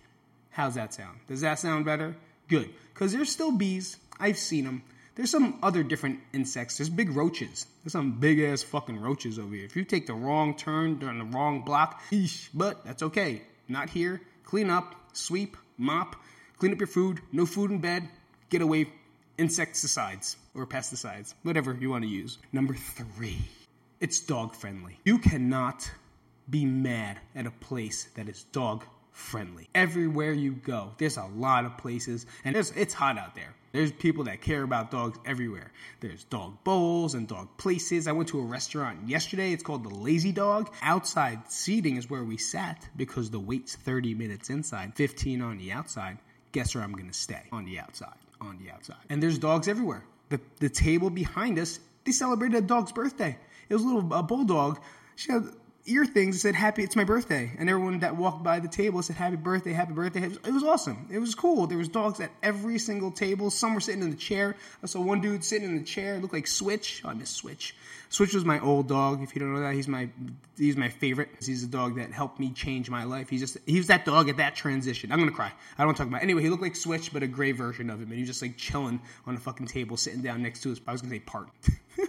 How's 0.50 0.74
that 0.74 0.94
sound? 0.94 1.18
Does 1.28 1.40
that 1.42 1.58
sound 1.58 1.84
better? 1.84 2.16
Good, 2.48 2.70
because 2.92 3.12
there's 3.12 3.30
still 3.30 3.52
bees. 3.52 3.96
I've 4.18 4.38
seen 4.38 4.64
them. 4.64 4.82
There's 5.14 5.30
some 5.30 5.58
other 5.62 5.84
different 5.84 6.20
insects. 6.32 6.78
There's 6.78 6.88
big 6.88 7.10
roaches. 7.10 7.66
There's 7.82 7.92
some 7.92 8.18
big 8.18 8.40
ass 8.40 8.62
fucking 8.62 9.00
roaches 9.00 9.38
over 9.38 9.54
here. 9.54 9.64
If 9.64 9.76
you 9.76 9.84
take 9.84 10.06
the 10.06 10.14
wrong 10.14 10.56
turn 10.56 10.98
during 10.98 11.18
the 11.18 11.24
wrong 11.24 11.62
block, 11.62 12.02
eesh, 12.10 12.48
but 12.52 12.84
that's 12.84 13.02
okay. 13.04 13.42
Not 13.68 13.90
here. 13.90 14.20
Clean 14.44 14.68
up, 14.68 14.94
sweep, 15.12 15.56
mop, 15.78 16.16
clean 16.58 16.72
up 16.72 16.80
your 16.80 16.88
food. 16.88 17.20
No 17.32 17.46
food 17.46 17.70
in 17.70 17.78
bed. 17.78 18.08
Get 18.50 18.60
away 18.60 18.88
insecticides 19.38 20.36
or 20.54 20.66
pesticides, 20.66 21.34
whatever 21.42 21.76
you 21.80 21.90
want 21.90 22.04
to 22.04 22.10
use. 22.10 22.38
Number 22.52 22.74
three, 22.74 23.38
it's 24.00 24.20
dog 24.20 24.54
friendly. 24.54 24.98
You 25.04 25.18
cannot 25.18 25.88
be 26.50 26.64
mad 26.64 27.18
at 27.34 27.46
a 27.46 27.50
place 27.50 28.08
that 28.16 28.28
is 28.28 28.42
dog 28.52 28.84
friendly. 29.12 29.68
Everywhere 29.74 30.32
you 30.32 30.52
go, 30.52 30.92
there's 30.98 31.16
a 31.16 31.24
lot 31.24 31.64
of 31.64 31.78
places, 31.78 32.26
and 32.44 32.56
it's 32.56 32.92
hot 32.92 33.16
out 33.16 33.34
there. 33.34 33.54
There's 33.74 33.90
people 33.90 34.22
that 34.24 34.40
care 34.40 34.62
about 34.62 34.92
dogs 34.92 35.18
everywhere. 35.26 35.72
There's 35.98 36.22
dog 36.22 36.62
bowls 36.62 37.14
and 37.14 37.26
dog 37.26 37.48
places. 37.56 38.06
I 38.06 38.12
went 38.12 38.28
to 38.28 38.38
a 38.38 38.44
restaurant 38.44 39.08
yesterday. 39.08 39.50
It's 39.50 39.64
called 39.64 39.82
the 39.82 39.92
Lazy 39.92 40.30
Dog. 40.30 40.72
Outside 40.80 41.50
seating 41.50 41.96
is 41.96 42.08
where 42.08 42.22
we 42.22 42.36
sat 42.36 42.88
because 42.96 43.30
the 43.30 43.40
wait's 43.40 43.74
30 43.74 44.14
minutes 44.14 44.48
inside, 44.48 44.94
15 44.94 45.42
on 45.42 45.58
the 45.58 45.72
outside. 45.72 46.18
Guess 46.52 46.76
where 46.76 46.84
I'm 46.84 46.92
going 46.92 47.08
to 47.08 47.18
stay? 47.18 47.42
On 47.50 47.64
the 47.64 47.80
outside. 47.80 48.14
On 48.40 48.56
the 48.58 48.70
outside. 48.70 49.02
And 49.10 49.20
there's 49.20 49.40
dogs 49.40 49.66
everywhere. 49.66 50.04
The, 50.28 50.40
the 50.60 50.68
table 50.68 51.10
behind 51.10 51.58
us, 51.58 51.80
they 52.04 52.12
celebrated 52.12 52.56
a 52.58 52.60
dog's 52.64 52.92
birthday. 52.92 53.36
It 53.68 53.74
was 53.74 53.82
a 53.82 53.86
little 53.86 54.14
a 54.14 54.22
bulldog. 54.22 54.78
She 55.16 55.32
had 55.32 55.48
ear 55.86 56.06
things 56.06 56.36
that 56.36 56.40
said 56.40 56.54
happy 56.54 56.82
it's 56.82 56.96
my 56.96 57.04
birthday. 57.04 57.50
And 57.58 57.68
everyone 57.68 57.98
that 58.00 58.16
walked 58.16 58.42
by 58.42 58.60
the 58.60 58.68
table 58.68 59.02
said 59.02 59.16
happy 59.16 59.36
birthday 59.36 59.72
happy 59.72 59.92
birthday. 59.92 60.22
It 60.22 60.28
was, 60.28 60.38
it 60.38 60.52
was, 60.52 60.62
awesome. 60.62 61.08
It 61.10 61.18
was 61.18 61.34
cool. 61.34 61.66
There 61.66 61.78
was 61.78 61.88
dogs 61.88 62.20
at 62.20 62.30
every 62.42 62.78
single 62.78 63.10
table. 63.10 63.50
Some 63.50 63.74
were 63.74 63.80
sitting 63.80 64.02
in 64.02 64.10
the 64.10 64.16
chair. 64.16 64.56
I 64.82 64.86
saw 64.86 65.00
one 65.00 65.20
dude 65.20 65.44
sitting 65.44 65.68
in 65.68 65.76
the 65.76 65.84
chair. 65.84 66.14
It 66.14 66.22
looked 66.22 66.34
like 66.34 66.46
switch. 66.46 67.02
Oh, 67.04 67.10
i 67.10 67.14
miss 67.14 67.30
switch. 67.30 67.74
Switch 68.08 68.32
was 68.32 68.44
my 68.44 68.60
old 68.60 68.88
dog. 68.88 69.22
If 69.22 69.34
you 69.34 69.40
don't 69.40 69.54
know 69.54 69.60
that 69.60 69.74
he's 69.74 69.88
my 69.88 70.08
he's 70.56 70.76
my 70.76 70.88
favorite. 70.88 71.30
He's 71.44 71.64
a 71.64 71.68
dog 71.68 71.96
that 71.96 72.12
helped 72.12 72.38
me 72.38 72.50
change 72.50 72.88
my 72.88 73.04
life. 73.04 73.28
He's 73.28 73.40
just 73.40 73.58
he 73.66 73.76
was 73.76 73.88
that 73.88 74.04
dog 74.04 74.28
at 74.28 74.38
that 74.38 74.54
transition. 74.54 75.12
I'm 75.12 75.18
gonna 75.18 75.32
cry. 75.32 75.52
I 75.76 75.84
don't 75.84 75.96
talk 75.96 76.06
about 76.06 76.20
it. 76.20 76.24
anyway 76.24 76.42
he 76.42 76.48
looked 76.48 76.62
like 76.62 76.76
switch 76.76 77.12
but 77.12 77.22
a 77.22 77.26
gray 77.26 77.52
version 77.52 77.90
of 77.90 77.98
him. 78.00 78.04
And 78.04 78.14
he 78.14 78.20
was 78.20 78.28
just 78.28 78.42
like 78.42 78.56
chilling 78.56 79.00
on 79.26 79.34
a 79.34 79.40
fucking 79.40 79.66
table 79.66 79.96
sitting 79.96 80.22
down 80.22 80.42
next 80.42 80.62
to 80.62 80.70
his 80.70 80.80
i 80.86 80.92
was 80.92 81.02
gonna 81.02 81.14
say 81.14 81.20
part 81.20 81.48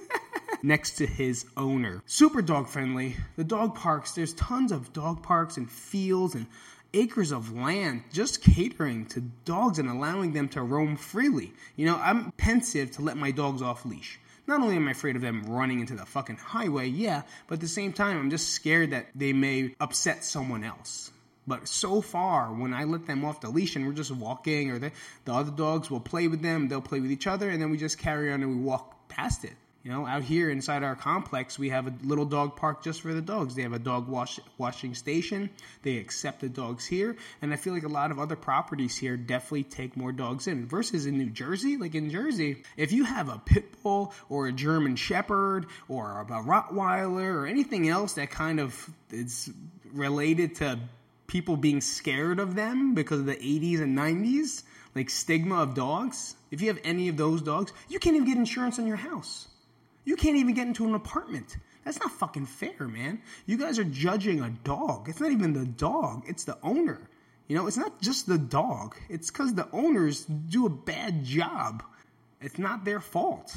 next 0.63 0.97
to 0.97 1.05
his 1.05 1.45
owner. 1.57 2.01
Super 2.05 2.41
dog 2.41 2.67
friendly. 2.67 3.15
The 3.35 3.43
dog 3.43 3.75
parks, 3.75 4.11
there's 4.11 4.33
tons 4.33 4.71
of 4.71 4.93
dog 4.93 5.23
parks 5.23 5.57
and 5.57 5.69
fields 5.69 6.35
and 6.35 6.47
acres 6.93 7.31
of 7.31 7.53
land 7.53 8.03
just 8.13 8.41
catering 8.41 9.05
to 9.07 9.21
dogs 9.43 9.79
and 9.79 9.89
allowing 9.89 10.33
them 10.33 10.47
to 10.49 10.61
roam 10.61 10.95
freely. 10.95 11.53
You 11.75 11.85
know, 11.85 11.97
I'm 11.97 12.31
pensive 12.31 12.91
to 12.91 13.01
let 13.01 13.17
my 13.17 13.31
dogs 13.31 13.61
off 13.61 13.85
leash. 13.85 14.19
Not 14.47 14.61
only 14.61 14.75
am 14.75 14.87
I 14.87 14.91
afraid 14.91 15.15
of 15.15 15.21
them 15.21 15.43
running 15.47 15.79
into 15.79 15.95
the 15.95 16.05
fucking 16.05 16.37
highway, 16.37 16.87
yeah, 16.87 17.23
but 17.47 17.55
at 17.55 17.61
the 17.61 17.67
same 17.67 17.93
time, 17.93 18.17
I'm 18.17 18.29
just 18.29 18.49
scared 18.49 18.91
that 18.91 19.07
they 19.15 19.33
may 19.33 19.75
upset 19.79 20.23
someone 20.23 20.63
else. 20.63 21.11
But 21.47 21.67
so 21.67 22.01
far, 22.01 22.47
when 22.47 22.73
I 22.73 22.85
let 22.85 23.05
them 23.05 23.25
off 23.25 23.41
the 23.41 23.49
leash 23.49 23.75
and 23.75 23.85
we're 23.85 23.93
just 23.93 24.11
walking, 24.11 24.71
or 24.71 24.79
the, 24.79 24.91
the 25.25 25.33
other 25.33 25.51
dogs 25.51 25.89
will 25.89 25.99
play 25.99 26.27
with 26.27 26.41
them, 26.41 26.67
they'll 26.67 26.81
play 26.81 26.99
with 26.99 27.11
each 27.11 27.27
other, 27.27 27.49
and 27.49 27.61
then 27.61 27.71
we 27.71 27.77
just 27.77 27.97
carry 27.97 28.31
on 28.31 28.41
and 28.43 28.57
we 28.57 28.63
walk 28.63 29.07
past 29.07 29.45
it. 29.45 29.53
You 29.85 29.91
know, 29.91 30.07
out 30.07 30.23
here 30.23 30.49
inside 30.49 30.81
our 30.81 30.95
complex, 30.95 31.59
we 31.59 31.69
have 31.69 31.85
a 31.85 31.93
little 32.01 32.25
dog 32.25 32.55
park 32.55 32.81
just 32.81 33.01
for 33.01 33.13
the 33.13 33.21
dogs. 33.21 33.53
They 33.53 33.61
have 33.61 33.73
a 33.73 33.77
dog 33.77 34.07
wash, 34.07 34.39
washing 34.57 34.95
station. 34.95 35.51
They 35.83 35.97
accept 35.97 36.41
the 36.41 36.49
dogs 36.49 36.87
here, 36.87 37.17
and 37.39 37.53
I 37.53 37.55
feel 37.55 37.71
like 37.71 37.83
a 37.83 37.87
lot 37.87 38.09
of 38.09 38.17
other 38.17 38.35
properties 38.35 38.97
here 38.97 39.15
definitely 39.15 39.65
take 39.65 39.95
more 39.95 40.11
dogs 40.11 40.47
in. 40.47 40.65
Versus 40.65 41.05
in 41.05 41.19
New 41.19 41.29
Jersey, 41.29 41.77
like 41.77 41.93
in 41.93 42.09
Jersey, 42.09 42.63
if 42.77 42.93
you 42.93 43.03
have 43.03 43.29
a 43.29 43.37
pit 43.37 43.79
bull 43.83 44.11
or 44.27 44.47
a 44.47 44.51
German 44.51 44.95
Shepherd 44.95 45.67
or 45.87 46.19
a 46.19 46.25
Rottweiler 46.25 47.35
or 47.35 47.45
anything 47.45 47.87
else 47.87 48.13
that 48.13 48.31
kind 48.31 48.59
of 48.59 48.89
is 49.11 49.51
related 49.93 50.55
to 50.55 50.79
people 51.27 51.57
being 51.57 51.81
scared 51.81 52.39
of 52.39 52.55
them 52.55 52.95
because 52.95 53.19
of 53.19 53.27
the 53.27 53.35
80s 53.35 53.83
and 53.83 53.95
90s, 53.95 54.63
like 54.95 55.11
stigma 55.11 55.61
of 55.61 55.75
dogs. 55.75 56.35
If 56.49 56.61
you 56.61 56.69
have 56.69 56.79
any 56.83 57.07
of 57.07 57.17
those 57.17 57.43
dogs, 57.43 57.71
you 57.87 57.99
can't 57.99 58.15
even 58.15 58.27
get 58.27 58.37
insurance 58.37 58.79
on 58.79 58.87
your 58.87 58.97
house. 58.97 59.47
You 60.05 60.15
can't 60.15 60.37
even 60.37 60.53
get 60.53 60.67
into 60.67 60.85
an 60.85 60.95
apartment. 60.95 61.57
That's 61.83 61.99
not 61.99 62.11
fucking 62.11 62.45
fair, 62.45 62.87
man. 62.87 63.21
You 63.45 63.57
guys 63.57 63.77
are 63.79 63.83
judging 63.83 64.41
a 64.41 64.49
dog. 64.49 65.09
It's 65.09 65.19
not 65.19 65.31
even 65.31 65.53
the 65.53 65.65
dog, 65.65 66.23
it's 66.27 66.45
the 66.45 66.57
owner. 66.63 67.01
You 67.47 67.55
know, 67.55 67.67
it's 67.67 67.77
not 67.77 68.01
just 68.01 68.25
the 68.25 68.39
dog. 68.39 68.95
It's 69.07 69.29
because 69.29 69.53
the 69.53 69.67
owners 69.71 70.25
do 70.25 70.65
a 70.65 70.69
bad 70.69 71.23
job. 71.23 71.83
It's 72.41 72.57
not 72.57 72.85
their 72.85 72.99
fault. 72.99 73.55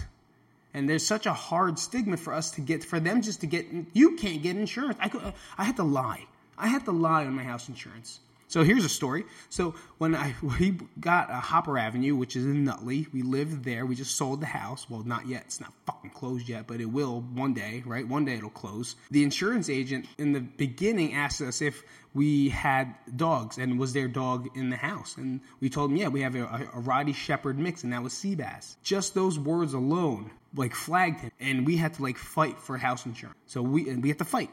And 0.74 0.88
there's 0.88 1.06
such 1.06 1.24
a 1.24 1.32
hard 1.32 1.78
stigma 1.78 2.18
for 2.18 2.34
us 2.34 2.50
to 2.52 2.60
get, 2.60 2.84
for 2.84 3.00
them 3.00 3.22
just 3.22 3.40
to 3.40 3.46
get, 3.46 3.66
you 3.94 4.16
can't 4.16 4.42
get 4.42 4.56
insurance. 4.56 4.98
I, 5.00 5.08
could, 5.08 5.32
I 5.56 5.64
had 5.64 5.76
to 5.76 5.84
lie. 5.84 6.26
I 6.58 6.68
had 6.68 6.84
to 6.84 6.92
lie 6.92 7.24
on 7.24 7.32
my 7.32 7.44
house 7.44 7.68
insurance. 7.68 8.20
So 8.48 8.64
here's 8.64 8.84
a 8.84 8.88
story. 8.88 9.24
So 9.50 9.74
when 9.98 10.14
I 10.14 10.34
we 10.58 10.78
got 10.98 11.30
a 11.30 11.34
Hopper 11.34 11.78
Avenue, 11.78 12.16
which 12.16 12.34
is 12.34 12.44
in 12.44 12.64
Nutley, 12.64 13.06
we 13.12 13.22
lived 13.22 13.64
there. 13.64 13.86
We 13.86 13.94
just 13.94 14.16
sold 14.16 14.40
the 14.40 14.46
house. 14.46 14.88
Well, 14.88 15.02
not 15.04 15.28
yet. 15.28 15.42
It's 15.46 15.60
not 15.60 15.72
fucking 15.86 16.10
closed 16.10 16.48
yet, 16.48 16.66
but 16.66 16.80
it 16.80 16.86
will 16.86 17.20
one 17.20 17.54
day, 17.54 17.82
right? 17.86 18.06
One 18.06 18.24
day 18.24 18.34
it'll 18.34 18.50
close. 18.50 18.96
The 19.10 19.22
insurance 19.22 19.68
agent 19.68 20.06
in 20.16 20.32
the 20.32 20.40
beginning 20.40 21.14
asked 21.14 21.42
us 21.42 21.60
if 21.60 21.82
we 22.14 22.48
had 22.48 22.94
dogs 23.14 23.58
and 23.58 23.78
was 23.78 23.92
their 23.92 24.08
dog 24.08 24.48
in 24.56 24.70
the 24.70 24.76
house, 24.76 25.16
and 25.18 25.40
we 25.60 25.68
told 25.68 25.90
him, 25.90 25.98
yeah, 25.98 26.08
we 26.08 26.22
have 26.22 26.34
a, 26.34 26.42
a, 26.42 26.80
Rottie 26.80 27.14
Shepherd 27.14 27.58
mix, 27.58 27.84
and 27.84 27.92
that 27.92 28.02
was 28.02 28.12
Seabass. 28.14 28.76
Just 28.82 29.14
those 29.14 29.38
words 29.38 29.74
alone 29.74 30.30
like 30.54 30.74
flagged 30.74 31.20
him, 31.20 31.30
and 31.38 31.66
we 31.66 31.76
had 31.76 31.94
to 31.94 32.02
like 32.02 32.16
fight 32.16 32.58
for 32.58 32.78
house 32.78 33.04
insurance. 33.04 33.36
So 33.46 33.60
we 33.62 33.94
we 33.94 34.08
had 34.08 34.18
to 34.18 34.24
fight. 34.24 34.50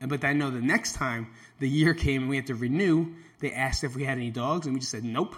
But 0.00 0.24
I 0.24 0.32
know 0.32 0.50
the 0.50 0.62
next 0.62 0.94
time 0.94 1.28
the 1.58 1.68
year 1.68 1.92
came 1.92 2.22
and 2.22 2.30
we 2.30 2.36
had 2.36 2.46
to 2.46 2.54
renew, 2.54 3.14
they 3.40 3.52
asked 3.52 3.84
if 3.84 3.96
we 3.96 4.04
had 4.04 4.18
any 4.18 4.30
dogs, 4.30 4.66
and 4.66 4.74
we 4.74 4.80
just 4.80 4.92
said, 4.92 5.04
nope, 5.04 5.34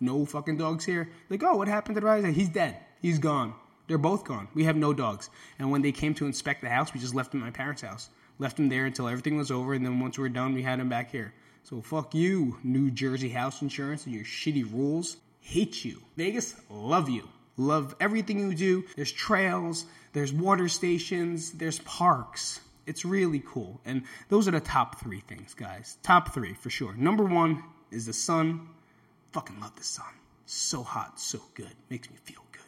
no 0.00 0.24
fucking 0.24 0.56
dogs 0.56 0.84
here. 0.84 1.10
Like, 1.30 1.42
oh, 1.42 1.56
what 1.56 1.68
happened 1.68 1.94
to 1.96 2.00
the 2.00 2.06
guy? 2.06 2.32
He's 2.32 2.48
dead. 2.48 2.76
He's 3.00 3.18
gone. 3.18 3.54
They're 3.88 3.98
both 3.98 4.24
gone. 4.24 4.48
We 4.54 4.64
have 4.64 4.76
no 4.76 4.92
dogs. 4.92 5.30
And 5.58 5.70
when 5.70 5.82
they 5.82 5.92
came 5.92 6.14
to 6.14 6.26
inspect 6.26 6.62
the 6.62 6.68
house, 6.68 6.92
we 6.92 7.00
just 7.00 7.14
left 7.14 7.30
them 7.30 7.42
at 7.42 7.46
my 7.46 7.50
parents' 7.50 7.82
house. 7.82 8.10
Left 8.38 8.56
them 8.56 8.68
there 8.68 8.84
until 8.84 9.08
everything 9.08 9.36
was 9.36 9.50
over, 9.50 9.74
and 9.74 9.84
then 9.84 10.00
once 10.00 10.18
we 10.18 10.22
were 10.22 10.28
done, 10.28 10.54
we 10.54 10.62
had 10.62 10.80
them 10.80 10.88
back 10.88 11.10
here. 11.10 11.32
So 11.62 11.80
fuck 11.80 12.14
you, 12.14 12.58
New 12.62 12.90
Jersey 12.90 13.28
house 13.28 13.62
insurance 13.62 14.06
and 14.06 14.14
your 14.14 14.24
shitty 14.24 14.70
rules. 14.72 15.16
Hate 15.40 15.84
you. 15.84 16.02
Vegas, 16.16 16.54
love 16.68 17.08
you. 17.08 17.28
Love 17.56 17.94
everything 18.00 18.38
you 18.38 18.54
do. 18.54 18.84
There's 18.96 19.12
trails, 19.12 19.86
there's 20.12 20.32
water 20.32 20.68
stations, 20.68 21.52
there's 21.52 21.78
parks. 21.80 22.60
It's 22.86 23.04
really 23.04 23.42
cool. 23.44 23.80
And 23.84 24.02
those 24.28 24.46
are 24.46 24.52
the 24.52 24.60
top 24.60 25.00
three 25.00 25.20
things, 25.20 25.54
guys. 25.54 25.98
Top 26.02 26.32
three 26.32 26.54
for 26.54 26.70
sure. 26.70 26.94
Number 26.94 27.24
one 27.24 27.62
is 27.90 28.06
the 28.06 28.12
sun. 28.12 28.68
Fucking 29.32 29.60
love 29.60 29.74
the 29.76 29.84
sun. 29.84 30.06
So 30.46 30.82
hot, 30.82 31.18
so 31.18 31.40
good. 31.54 31.72
Makes 31.90 32.10
me 32.10 32.16
feel 32.22 32.42
good. 32.52 32.62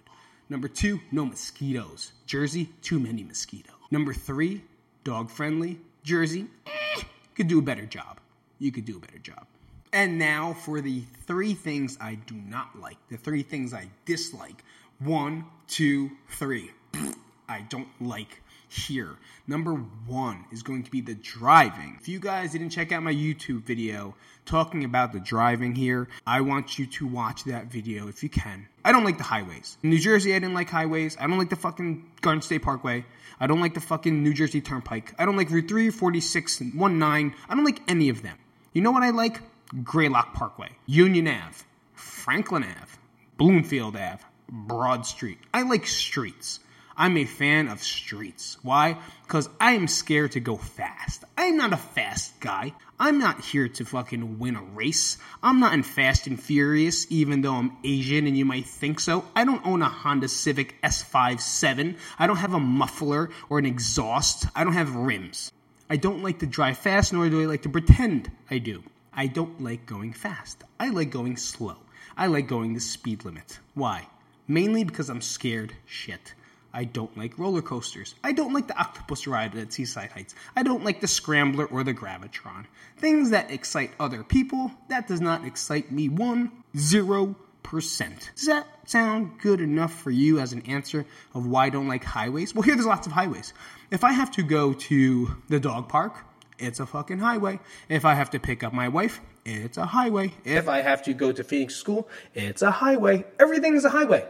Number 0.48 0.66
two, 0.66 1.00
no 1.12 1.24
mosquitoes. 1.24 2.12
Jersey, 2.26 2.70
too 2.82 2.98
many 2.98 3.22
mosquitoes. 3.22 3.74
Number 3.90 4.12
three, 4.12 4.62
dog 5.04 5.30
friendly. 5.30 5.78
Jersey, 6.02 6.46
eh, 6.66 7.02
could 7.34 7.48
do 7.48 7.60
a 7.60 7.62
better 7.62 7.86
job. 7.86 8.18
You 8.58 8.72
could 8.72 8.84
do 8.84 8.96
a 8.96 9.00
better 9.00 9.18
job. 9.18 9.46
And 9.92 10.18
now 10.18 10.52
for 10.52 10.80
the 10.80 11.02
three 11.26 11.54
things 11.54 11.96
I 12.00 12.16
do 12.16 12.34
not 12.34 12.78
like, 12.78 12.96
the 13.08 13.16
three 13.16 13.42
things 13.42 13.72
I 13.72 13.88
dislike. 14.04 14.64
One, 14.98 15.44
two, 15.66 16.10
three. 16.30 16.70
I 17.48 17.60
don't 17.68 17.88
like 18.00 18.42
here. 18.68 19.16
Number 19.46 19.74
one 19.74 20.44
is 20.52 20.62
going 20.62 20.82
to 20.82 20.90
be 20.90 21.00
the 21.00 21.14
driving. 21.14 21.96
If 22.00 22.08
you 22.08 22.20
guys 22.20 22.52
didn't 22.52 22.70
check 22.70 22.92
out 22.92 23.02
my 23.02 23.12
YouTube 23.12 23.62
video 23.64 24.14
talking 24.44 24.84
about 24.84 25.12
the 25.12 25.20
driving 25.20 25.74
here, 25.74 26.08
I 26.26 26.42
want 26.42 26.78
you 26.78 26.86
to 26.86 27.06
watch 27.06 27.44
that 27.44 27.66
video 27.66 28.08
if 28.08 28.22
you 28.22 28.28
can. 28.28 28.68
I 28.84 28.92
don't 28.92 29.04
like 29.04 29.18
the 29.18 29.24
highways. 29.24 29.78
In 29.82 29.90
New 29.90 29.98
Jersey, 29.98 30.34
I 30.34 30.38
didn't 30.38 30.54
like 30.54 30.70
highways. 30.70 31.16
I 31.18 31.26
don't 31.26 31.38
like 31.38 31.50
the 31.50 31.56
fucking 31.56 32.10
Garden 32.20 32.42
State 32.42 32.62
Parkway. 32.62 33.04
I 33.40 33.46
don't 33.46 33.60
like 33.60 33.74
the 33.74 33.80
fucking 33.80 34.22
New 34.22 34.34
Jersey 34.34 34.60
Turnpike. 34.60 35.14
I 35.18 35.24
don't 35.24 35.36
like 35.36 35.50
Route 35.50 35.68
3, 35.68 35.90
46, 35.90 36.60
19. 36.74 37.34
I 37.48 37.54
don't 37.54 37.64
like 37.64 37.80
any 37.88 38.08
of 38.08 38.22
them. 38.22 38.36
You 38.72 38.82
know 38.82 38.90
what 38.90 39.02
I 39.02 39.10
like? 39.10 39.40
Greylock 39.82 40.34
Parkway, 40.34 40.70
Union 40.86 41.28
Ave, 41.28 41.64
Franklin 41.94 42.64
Ave, 42.64 42.92
Bloomfield 43.36 43.96
Ave, 43.96 44.24
Broad 44.50 45.04
Street. 45.04 45.38
I 45.52 45.62
like 45.62 45.86
streets. 45.86 46.60
I'm 47.00 47.16
a 47.16 47.24
fan 47.24 47.68
of 47.68 47.80
streets. 47.80 48.58
Why? 48.62 48.98
Because 49.22 49.48
I 49.60 49.74
am 49.74 49.86
scared 49.86 50.32
to 50.32 50.40
go 50.40 50.56
fast. 50.56 51.22
I'm 51.36 51.56
not 51.56 51.72
a 51.72 51.76
fast 51.76 52.40
guy. 52.40 52.74
I'm 52.98 53.18
not 53.18 53.40
here 53.40 53.68
to 53.68 53.84
fucking 53.84 54.40
win 54.40 54.56
a 54.56 54.62
race. 54.62 55.16
I'm 55.40 55.60
not 55.60 55.74
in 55.74 55.84
Fast 55.84 56.26
and 56.26 56.42
Furious, 56.42 57.06
even 57.08 57.40
though 57.40 57.54
I'm 57.54 57.76
Asian 57.84 58.26
and 58.26 58.36
you 58.36 58.44
might 58.44 58.66
think 58.66 58.98
so. 58.98 59.24
I 59.36 59.44
don't 59.44 59.64
own 59.64 59.80
a 59.80 59.88
Honda 59.88 60.26
Civic 60.26 60.74
S57. 60.82 61.96
I 62.18 62.26
don't 62.26 62.36
have 62.38 62.54
a 62.54 62.58
muffler 62.58 63.30
or 63.48 63.60
an 63.60 63.66
exhaust. 63.66 64.46
I 64.56 64.64
don't 64.64 64.72
have 64.72 64.96
rims. 64.96 65.52
I 65.88 65.98
don't 65.98 66.24
like 66.24 66.40
to 66.40 66.46
drive 66.46 66.78
fast, 66.78 67.12
nor 67.12 67.28
do 67.28 67.40
I 67.40 67.46
like 67.46 67.62
to 67.62 67.68
pretend 67.68 68.32
I 68.50 68.58
do. 68.58 68.82
I 69.12 69.28
don't 69.28 69.62
like 69.62 69.86
going 69.86 70.14
fast. 70.14 70.64
I 70.80 70.88
like 70.88 71.10
going 71.10 71.36
slow. 71.36 71.76
I 72.16 72.26
like 72.26 72.48
going 72.48 72.74
the 72.74 72.80
speed 72.80 73.24
limit. 73.24 73.60
Why? 73.74 74.08
Mainly 74.48 74.82
because 74.82 75.08
I'm 75.08 75.20
scared 75.20 75.72
shit. 75.86 76.34
I 76.72 76.84
don't 76.84 77.16
like 77.16 77.38
roller 77.38 77.62
coasters. 77.62 78.14
I 78.22 78.32
don't 78.32 78.52
like 78.52 78.68
the 78.68 78.78
octopus 78.78 79.26
ride 79.26 79.56
at 79.56 79.72
Seaside 79.72 80.10
Heights. 80.12 80.34
I 80.54 80.62
don't 80.62 80.84
like 80.84 81.00
the 81.00 81.08
Scrambler 81.08 81.64
or 81.66 81.82
the 81.82 81.94
Gravitron. 81.94 82.66
Things 82.98 83.30
that 83.30 83.50
excite 83.50 83.92
other 83.98 84.22
people, 84.22 84.70
that 84.88 85.08
does 85.08 85.20
not 85.20 85.44
excite 85.44 85.90
me 85.90 86.08
one, 86.08 86.52
zero 86.76 87.36
percent. 87.62 88.30
Does 88.36 88.46
that 88.46 88.66
sound 88.86 89.40
good 89.40 89.60
enough 89.60 89.92
for 89.92 90.10
you 90.10 90.40
as 90.40 90.52
an 90.52 90.62
answer 90.62 91.04
of 91.34 91.46
why 91.46 91.66
I 91.66 91.70
don't 91.70 91.88
like 91.88 92.04
highways? 92.04 92.54
Well, 92.54 92.62
here 92.62 92.74
there's 92.74 92.86
lots 92.86 93.06
of 93.06 93.12
highways. 93.12 93.52
If 93.90 94.04
I 94.04 94.12
have 94.12 94.30
to 94.32 94.42
go 94.42 94.74
to 94.74 95.36
the 95.48 95.60
dog 95.60 95.88
park, 95.88 96.24
it's 96.58 96.80
a 96.80 96.86
fucking 96.86 97.18
highway. 97.18 97.60
If 97.88 98.04
I 98.04 98.14
have 98.14 98.30
to 98.30 98.40
pick 98.40 98.62
up 98.62 98.72
my 98.72 98.88
wife, 98.88 99.20
it's 99.44 99.78
a 99.78 99.86
highway. 99.86 100.32
If 100.44 100.68
I 100.68 100.80
have 100.82 101.02
to 101.04 101.14
go 101.14 101.32
to 101.32 101.44
Phoenix 101.44 101.76
School, 101.76 102.08
it's 102.34 102.62
a 102.62 102.70
highway. 102.70 103.24
Everything 103.38 103.74
is 103.74 103.84
a 103.84 103.90
highway. 103.90 104.26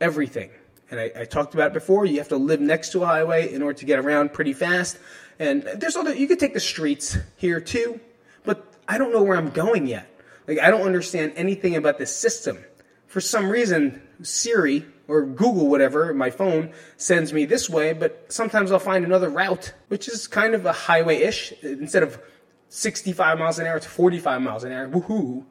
Everything 0.00 0.50
and 0.90 0.98
I, 1.00 1.10
I, 1.16 1.24
talked 1.24 1.54
about 1.54 1.68
it 1.68 1.74
before. 1.74 2.06
You 2.06 2.18
have 2.18 2.28
to 2.28 2.36
live 2.36 2.60
next 2.60 2.92
to 2.92 3.02
a 3.02 3.06
highway 3.06 3.52
in 3.52 3.62
order 3.62 3.78
to 3.78 3.84
get 3.84 3.98
around 3.98 4.32
pretty 4.32 4.52
fast. 4.52 4.98
And 5.38 5.62
there's 5.76 5.96
other 5.96 6.14
you 6.14 6.26
could 6.26 6.38
take 6.38 6.54
the 6.54 6.60
streets 6.60 7.16
here 7.36 7.60
too, 7.60 8.00
but 8.44 8.72
I 8.88 8.98
don't 8.98 9.12
know 9.12 9.22
where 9.22 9.36
I'm 9.36 9.50
going 9.50 9.86
yet. 9.86 10.08
Like 10.46 10.58
I 10.58 10.70
don't 10.70 10.82
understand 10.82 11.32
anything 11.36 11.76
about 11.76 11.98
this 11.98 12.14
system. 12.14 12.58
For 13.06 13.20
some 13.20 13.48
reason, 13.48 14.02
Siri 14.22 14.84
or 15.06 15.24
Google, 15.24 15.68
whatever, 15.68 16.12
my 16.12 16.30
phone 16.30 16.72
sends 16.96 17.32
me 17.32 17.46
this 17.46 17.70
way, 17.70 17.92
but 17.92 18.26
sometimes 18.28 18.70
I'll 18.70 18.78
find 18.78 19.04
another 19.04 19.30
route, 19.30 19.72
which 19.88 20.08
is 20.08 20.26
kind 20.26 20.54
of 20.54 20.66
a 20.66 20.72
highway-ish. 20.72 21.52
Instead 21.62 22.02
of 22.02 22.20
65 22.68 23.38
miles 23.38 23.58
an 23.58 23.66
hour, 23.66 23.76
it's 23.76 23.86
45 23.86 24.42
miles 24.42 24.64
an 24.64 24.72
hour. 24.72 24.88
Woohoo! 24.88 25.44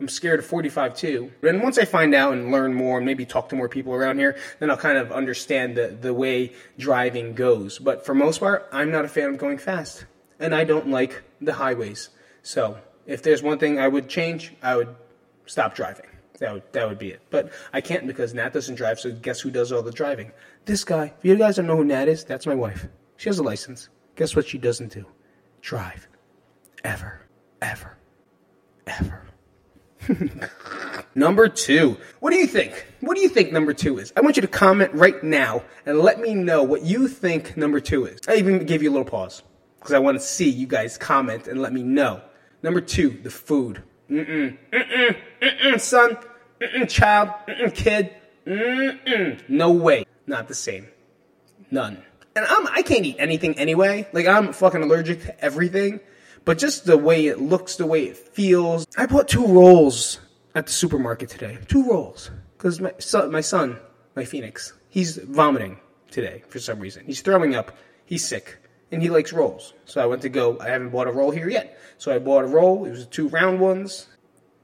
I'm 0.00 0.08
scared 0.08 0.38
of 0.38 0.46
45 0.46 0.96
too. 0.96 1.30
And 1.42 1.62
once 1.62 1.76
I 1.76 1.84
find 1.84 2.14
out 2.14 2.32
and 2.32 2.50
learn 2.50 2.72
more 2.72 2.96
and 2.96 3.06
maybe 3.06 3.26
talk 3.26 3.50
to 3.50 3.56
more 3.56 3.68
people 3.68 3.92
around 3.92 4.18
here, 4.18 4.38
then 4.58 4.70
I'll 4.70 4.76
kind 4.76 4.96
of 4.96 5.12
understand 5.12 5.76
the, 5.76 5.88
the 5.88 6.14
way 6.14 6.54
driving 6.78 7.34
goes. 7.34 7.78
But 7.78 8.06
for 8.06 8.14
most 8.14 8.40
part, 8.40 8.66
I'm 8.72 8.90
not 8.90 9.04
a 9.04 9.08
fan 9.08 9.28
of 9.28 9.38
going 9.38 9.58
fast. 9.58 10.06
And 10.38 10.54
I 10.54 10.64
don't 10.64 10.88
like 10.88 11.22
the 11.42 11.52
highways. 11.52 12.08
So 12.42 12.78
if 13.06 13.22
there's 13.22 13.42
one 13.42 13.58
thing 13.58 13.78
I 13.78 13.88
would 13.88 14.08
change, 14.08 14.54
I 14.62 14.76
would 14.76 14.96
stop 15.44 15.74
driving. 15.74 16.06
That 16.38 16.54
would 16.54 16.72
that 16.72 16.88
would 16.88 16.98
be 16.98 17.10
it. 17.10 17.20
But 17.28 17.52
I 17.74 17.82
can't 17.82 18.06
because 18.06 18.32
Nat 18.32 18.54
doesn't 18.54 18.76
drive, 18.76 18.98
so 18.98 19.12
guess 19.12 19.40
who 19.40 19.50
does 19.50 19.72
all 19.72 19.82
the 19.82 19.92
driving? 19.92 20.32
This 20.64 20.84
guy. 20.84 21.12
If 21.18 21.24
you 21.24 21.36
guys 21.36 21.56
don't 21.56 21.66
know 21.66 21.76
who 21.76 21.84
Nat 21.84 22.08
is, 22.08 22.24
that's 22.24 22.46
my 22.46 22.54
wife. 22.54 22.86
She 23.18 23.28
has 23.28 23.38
a 23.38 23.42
license. 23.42 23.90
Guess 24.16 24.34
what 24.34 24.48
she 24.48 24.56
doesn't 24.56 24.92
do? 24.92 25.04
Drive. 25.60 26.08
Ever. 26.82 27.26
Ever. 27.60 27.98
Ever. 28.86 29.29
number 31.14 31.48
two. 31.48 31.96
What 32.20 32.30
do 32.30 32.38
you 32.38 32.46
think? 32.46 32.86
What 33.00 33.14
do 33.14 33.20
you 33.20 33.28
think 33.28 33.52
number 33.52 33.74
two 33.74 33.98
is? 33.98 34.12
I 34.16 34.20
want 34.20 34.36
you 34.36 34.42
to 34.42 34.48
comment 34.48 34.92
right 34.94 35.22
now 35.22 35.62
and 35.86 36.00
let 36.00 36.20
me 36.20 36.34
know 36.34 36.62
what 36.62 36.82
you 36.82 37.08
think 37.08 37.56
number 37.56 37.80
two 37.80 38.06
is. 38.06 38.20
I 38.28 38.36
even 38.36 38.64
gave 38.66 38.82
you 38.82 38.90
a 38.90 38.92
little 38.92 39.04
pause 39.04 39.42
because 39.78 39.92
I 39.92 39.98
want 39.98 40.18
to 40.18 40.24
see 40.24 40.48
you 40.48 40.66
guys 40.66 40.98
comment 40.98 41.48
and 41.48 41.60
let 41.60 41.72
me 41.72 41.82
know. 41.82 42.20
Number 42.62 42.80
two, 42.80 43.10
the 43.22 43.30
food. 43.30 43.82
Mm-mm, 44.10 44.58
mm-mm, 44.72 45.16
mm-mm, 45.40 45.80
son, 45.80 46.16
mm-mm, 46.60 46.88
child, 46.88 47.30
mm-mm, 47.46 47.74
kid, 47.74 48.12
mm-mm. 48.46 49.40
No 49.48 49.70
way. 49.70 50.04
Not 50.26 50.48
the 50.48 50.54
same. 50.54 50.88
None. 51.70 52.02
And 52.36 52.44
I'm, 52.44 52.66
I 52.68 52.82
can't 52.82 53.04
eat 53.04 53.16
anything 53.18 53.58
anyway. 53.58 54.08
Like, 54.12 54.26
I'm 54.26 54.52
fucking 54.52 54.82
allergic 54.82 55.22
to 55.22 55.44
everything. 55.44 56.00
But 56.50 56.58
just 56.58 56.84
the 56.84 56.98
way 56.98 57.28
it 57.28 57.40
looks, 57.40 57.76
the 57.76 57.86
way 57.86 58.06
it 58.06 58.16
feels. 58.16 58.84
I 58.98 59.06
bought 59.06 59.28
two 59.28 59.46
rolls 59.46 60.18
at 60.52 60.66
the 60.66 60.72
supermarket 60.72 61.28
today. 61.28 61.56
Two 61.68 61.88
rolls. 61.88 62.32
Because 62.58 62.80
my 62.80 62.92
son, 62.98 63.30
my 63.30 63.40
son, 63.40 63.78
my 64.16 64.24
Phoenix, 64.24 64.72
he's 64.88 65.16
vomiting 65.16 65.78
today 66.10 66.42
for 66.48 66.58
some 66.58 66.80
reason. 66.80 67.04
He's 67.06 67.20
throwing 67.20 67.54
up. 67.54 67.78
He's 68.04 68.26
sick. 68.26 68.58
And 68.90 69.00
he 69.00 69.10
likes 69.10 69.32
rolls. 69.32 69.74
So 69.84 70.02
I 70.02 70.06
went 70.06 70.22
to 70.22 70.28
go. 70.28 70.58
I 70.58 70.70
haven't 70.70 70.90
bought 70.90 71.06
a 71.06 71.12
roll 71.12 71.30
here 71.30 71.48
yet. 71.48 71.78
So 71.98 72.12
I 72.12 72.18
bought 72.18 72.42
a 72.42 72.48
roll. 72.48 72.84
It 72.84 72.90
was 72.90 73.06
two 73.06 73.28
round 73.28 73.60
ones. 73.60 74.08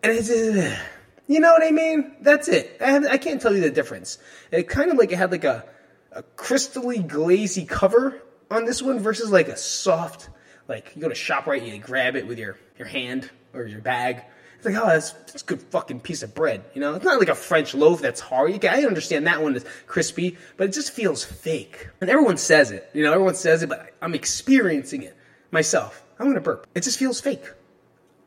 And 0.03 0.11
it's, 0.11 0.29
uh, 0.29 0.77
you 1.29 1.39
know 1.39 1.53
what 1.53 1.63
I 1.63 1.71
mean? 1.71 2.17
That's 2.21 2.49
it. 2.49 2.79
I, 2.81 2.91
have, 2.91 3.07
I 3.07 3.17
can't 3.17 3.41
tell 3.41 3.55
you 3.55 3.61
the 3.61 3.71
difference. 3.71 4.19
It 4.51 4.69
kind 4.69 4.91
of 4.91 4.97
like 4.97 5.13
it 5.13 5.19
had 5.19 5.31
like 5.31 5.45
a, 5.45 5.65
a 6.11 6.25
crystally 6.25 7.07
glazy 7.07 7.65
cover 7.65 8.21
on 8.51 8.65
this 8.65 8.83
one 8.83 8.99
versus 8.99 9.31
like 9.31 9.47
a 9.47 9.57
soft, 9.57 10.31
like 10.69 10.93
you 10.95 11.03
go 11.03 11.09
to 11.09 11.15
ShopRite, 11.15 11.59
and 11.59 11.69
you 11.69 11.79
grab 11.79 12.17
it 12.17 12.27
with 12.27 12.39
your, 12.39 12.59
your 12.79 12.89
hand 12.89 13.31
or 13.55 13.65
your 13.65 13.81
bag. 13.81 14.23
It's 14.57 14.65
like, 14.65 14.75
oh, 14.77 14.87
that's, 14.87 15.13
that's 15.13 15.43
a 15.43 15.45
good 15.47 15.63
fucking 15.63 16.01
piece 16.01 16.23
of 16.23 16.35
bread. 16.35 16.65
You 16.75 16.81
know, 16.81 16.95
it's 16.95 17.05
not 17.05 17.19
like 17.19 17.29
a 17.29 17.35
French 17.35 17.75
loaf 17.75 18.01
that's 18.01 18.21
hard. 18.21 18.53
You 18.53 18.59
can, 18.59 18.75
I 18.75 18.85
understand 18.85 19.27
that 19.27 19.43
one 19.43 19.55
is 19.55 19.65
crispy, 19.87 20.39
but 20.57 20.69
it 20.69 20.73
just 20.73 20.93
feels 20.93 21.25
fake. 21.25 21.89
And 22.01 22.09
everyone 22.09 22.39
says 22.39 22.71
it. 22.71 22.89
You 22.95 23.05
know, 23.05 23.13
everyone 23.13 23.35
says 23.35 23.63
it, 23.63 23.69
but 23.69 23.93
I'm 24.01 24.15
experiencing 24.15 25.03
it 25.03 25.17
myself. 25.51 26.03
I'm 26.19 26.27
gonna 26.29 26.41
burp. 26.41 26.67
It 26.75 26.83
just 26.83 26.99
feels 26.99 27.21
fake. 27.21 27.45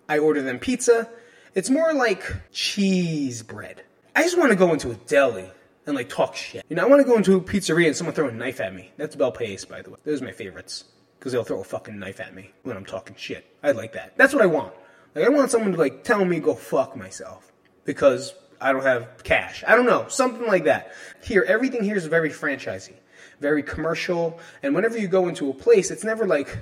I 0.08 0.20
order 0.20 0.42
them 0.42 0.60
pizza. 0.60 1.10
It's 1.56 1.70
more 1.70 1.94
like 1.94 2.24
cheese 2.52 3.42
bread. 3.42 3.84
I 4.16 4.22
just 4.22 4.38
want 4.38 4.52
to 4.52 4.56
go 4.56 4.72
into 4.72 4.92
a 4.92 4.96
deli 4.96 5.50
and 5.88 5.96
like 5.96 6.10
talk 6.10 6.36
shit. 6.36 6.64
You 6.70 6.76
know, 6.76 6.84
I 6.84 6.88
want 6.88 7.02
to 7.02 7.08
go 7.08 7.18
into 7.18 7.36
a 7.36 7.42
pizzeria 7.42 7.88
and 7.88 7.96
someone 7.96 8.14
throw 8.14 8.28
a 8.28 8.32
knife 8.32 8.60
at 8.60 8.74
me. 8.74 8.92
That's 8.98 9.16
Bel 9.16 9.32
Paese, 9.32 9.66
by 9.66 9.82
the 9.82 9.92
way. 9.92 9.98
Those 10.04 10.22
are 10.22 10.26
my 10.26 10.32
favorites 10.32 10.84
because 11.20 11.34
they'll 11.34 11.44
throw 11.44 11.60
a 11.60 11.66
fucking 11.66 12.00
knife 12.00 12.22
at 12.22 12.34
me 12.34 12.52
when 12.64 12.78
I'm 12.78 12.86
talking 12.86 13.16
shit. 13.18 13.46
I 13.62 13.72
like 13.72 13.94
that. 13.94 14.18
That's 14.18 14.34
what 14.34 14.42
I 14.42 14.46
want. 14.46 14.74
Like 15.14 15.26
I 15.26 15.30
want 15.30 15.52
someone 15.52 15.74
to 15.74 15.78
like 15.78 16.04
tell 16.04 16.24
me 16.24 16.40
go 16.40 16.56
fuck 16.56 16.96
myself 16.96 17.52
because 17.84 18.34
I 18.62 18.72
don't 18.72 18.84
have 18.84 19.24
cash. 19.24 19.64
I 19.68 19.76
don't 19.76 19.86
know, 19.86 20.08
something 20.08 20.48
like 20.48 20.64
that. 20.66 20.94
Here, 21.24 21.44
everything 21.48 21.84
here 21.84 21.98
is 21.98 22.06
very 22.06 22.30
franchisey, 22.30 22.94
very 23.40 23.64
commercial, 23.64 24.40
and 24.64 24.74
whenever 24.74 24.98
you 24.98 25.08
go 25.08 25.28
into 25.28 25.50
a 25.50 25.54
place, 25.54 25.92
it's 25.92 26.04
never 26.04 26.26
like 26.26 26.58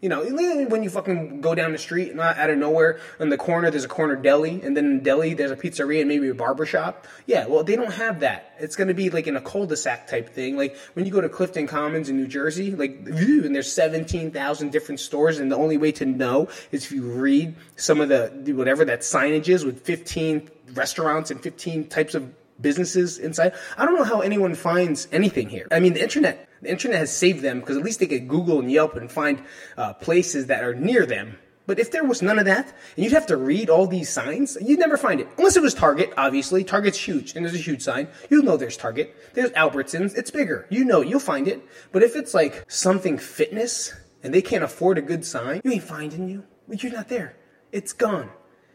you 0.00 0.08
know, 0.08 0.24
when 0.24 0.82
you 0.82 0.90
fucking 0.90 1.40
go 1.40 1.54
down 1.54 1.72
the 1.72 1.78
street, 1.78 2.14
not 2.14 2.36
out 2.36 2.50
of 2.50 2.58
nowhere, 2.58 3.00
in 3.18 3.30
the 3.30 3.36
corner 3.36 3.70
there's 3.70 3.84
a 3.84 3.88
corner 3.88 4.14
deli, 4.14 4.62
and 4.62 4.76
then 4.76 4.84
in 4.86 5.00
deli 5.02 5.34
there's 5.34 5.50
a 5.50 5.56
pizzeria 5.56 6.00
and 6.00 6.08
maybe 6.08 6.28
a 6.28 6.34
barber 6.34 6.66
shop. 6.66 7.06
Yeah, 7.26 7.46
well, 7.46 7.64
they 7.64 7.74
don't 7.74 7.92
have 7.92 8.20
that. 8.20 8.54
It's 8.60 8.76
to 8.76 8.94
be 8.94 9.10
like 9.10 9.26
in 9.26 9.36
a 9.36 9.40
cul-de-sac 9.40 10.06
type 10.06 10.30
thing. 10.30 10.56
Like 10.56 10.76
when 10.94 11.04
you 11.04 11.10
go 11.10 11.20
to 11.20 11.28
Clifton 11.28 11.66
Commons 11.66 12.08
in 12.08 12.16
New 12.16 12.28
Jersey, 12.28 12.70
like, 12.70 13.02
and 13.06 13.54
there's 13.54 13.70
17,000 13.72 14.70
different 14.70 15.00
stores, 15.00 15.38
and 15.38 15.50
the 15.50 15.56
only 15.56 15.76
way 15.76 15.92
to 15.92 16.06
know 16.06 16.48
is 16.70 16.84
if 16.84 16.92
you 16.92 17.02
read 17.02 17.56
some 17.76 18.00
of 18.00 18.08
the, 18.08 18.52
whatever 18.52 18.84
that 18.84 19.00
signage 19.00 19.48
is 19.48 19.64
with 19.64 19.80
15 19.82 20.48
restaurants 20.74 21.30
and 21.30 21.40
15 21.42 21.88
types 21.88 22.14
of 22.14 22.32
businesses 22.60 23.18
inside. 23.18 23.52
I 23.76 23.84
don't 23.84 23.94
know 23.94 24.04
how 24.04 24.20
anyone 24.20 24.54
finds 24.54 25.08
anything 25.12 25.48
here. 25.48 25.68
I 25.70 25.80
mean, 25.80 25.94
the 25.94 26.02
internet 26.02 26.47
the 26.62 26.70
internet 26.70 26.98
has 26.98 27.14
saved 27.14 27.42
them 27.42 27.60
because 27.60 27.76
at 27.76 27.84
least 27.84 28.00
they 28.00 28.06
could 28.06 28.28
Google 28.28 28.60
and 28.60 28.70
Yelp 28.70 28.96
and 28.96 29.10
find 29.10 29.42
uh, 29.76 29.94
places 29.94 30.46
that 30.46 30.64
are 30.64 30.74
near 30.74 31.06
them. 31.06 31.38
But 31.66 31.78
if 31.78 31.90
there 31.90 32.02
was 32.02 32.22
none 32.22 32.38
of 32.38 32.46
that, 32.46 32.66
and 32.96 33.04
you'd 33.04 33.12
have 33.12 33.26
to 33.26 33.36
read 33.36 33.68
all 33.68 33.86
these 33.86 34.08
signs, 34.08 34.56
you'd 34.58 34.78
never 34.78 34.96
find 34.96 35.20
it. 35.20 35.28
Unless 35.36 35.58
it 35.58 35.62
was 35.62 35.74
Target, 35.74 36.14
obviously. 36.16 36.64
Target's 36.64 36.98
huge, 36.98 37.36
and 37.36 37.44
there's 37.44 37.54
a 37.54 37.58
huge 37.58 37.82
sign. 37.82 38.08
You'll 38.30 38.42
know 38.42 38.56
there's 38.56 38.78
Target. 38.78 39.14
There's 39.34 39.50
Albertsons. 39.50 40.16
It's 40.16 40.30
bigger. 40.30 40.66
You 40.70 40.86
know, 40.86 41.02
you'll 41.02 41.20
find 41.20 41.46
it. 41.46 41.62
But 41.92 42.02
if 42.02 42.16
it's 42.16 42.32
like 42.32 42.64
something 42.68 43.18
fitness, 43.18 43.92
and 44.22 44.32
they 44.32 44.42
can't 44.42 44.64
afford 44.64 44.96
a 44.96 45.02
good 45.02 45.26
sign, 45.26 45.60
you 45.62 45.72
ain't 45.72 45.84
finding 45.84 46.28
you. 46.28 46.44
You're 46.70 46.92
not 46.92 47.08
there. 47.08 47.36
It's 47.70 47.92
gone. 47.92 48.30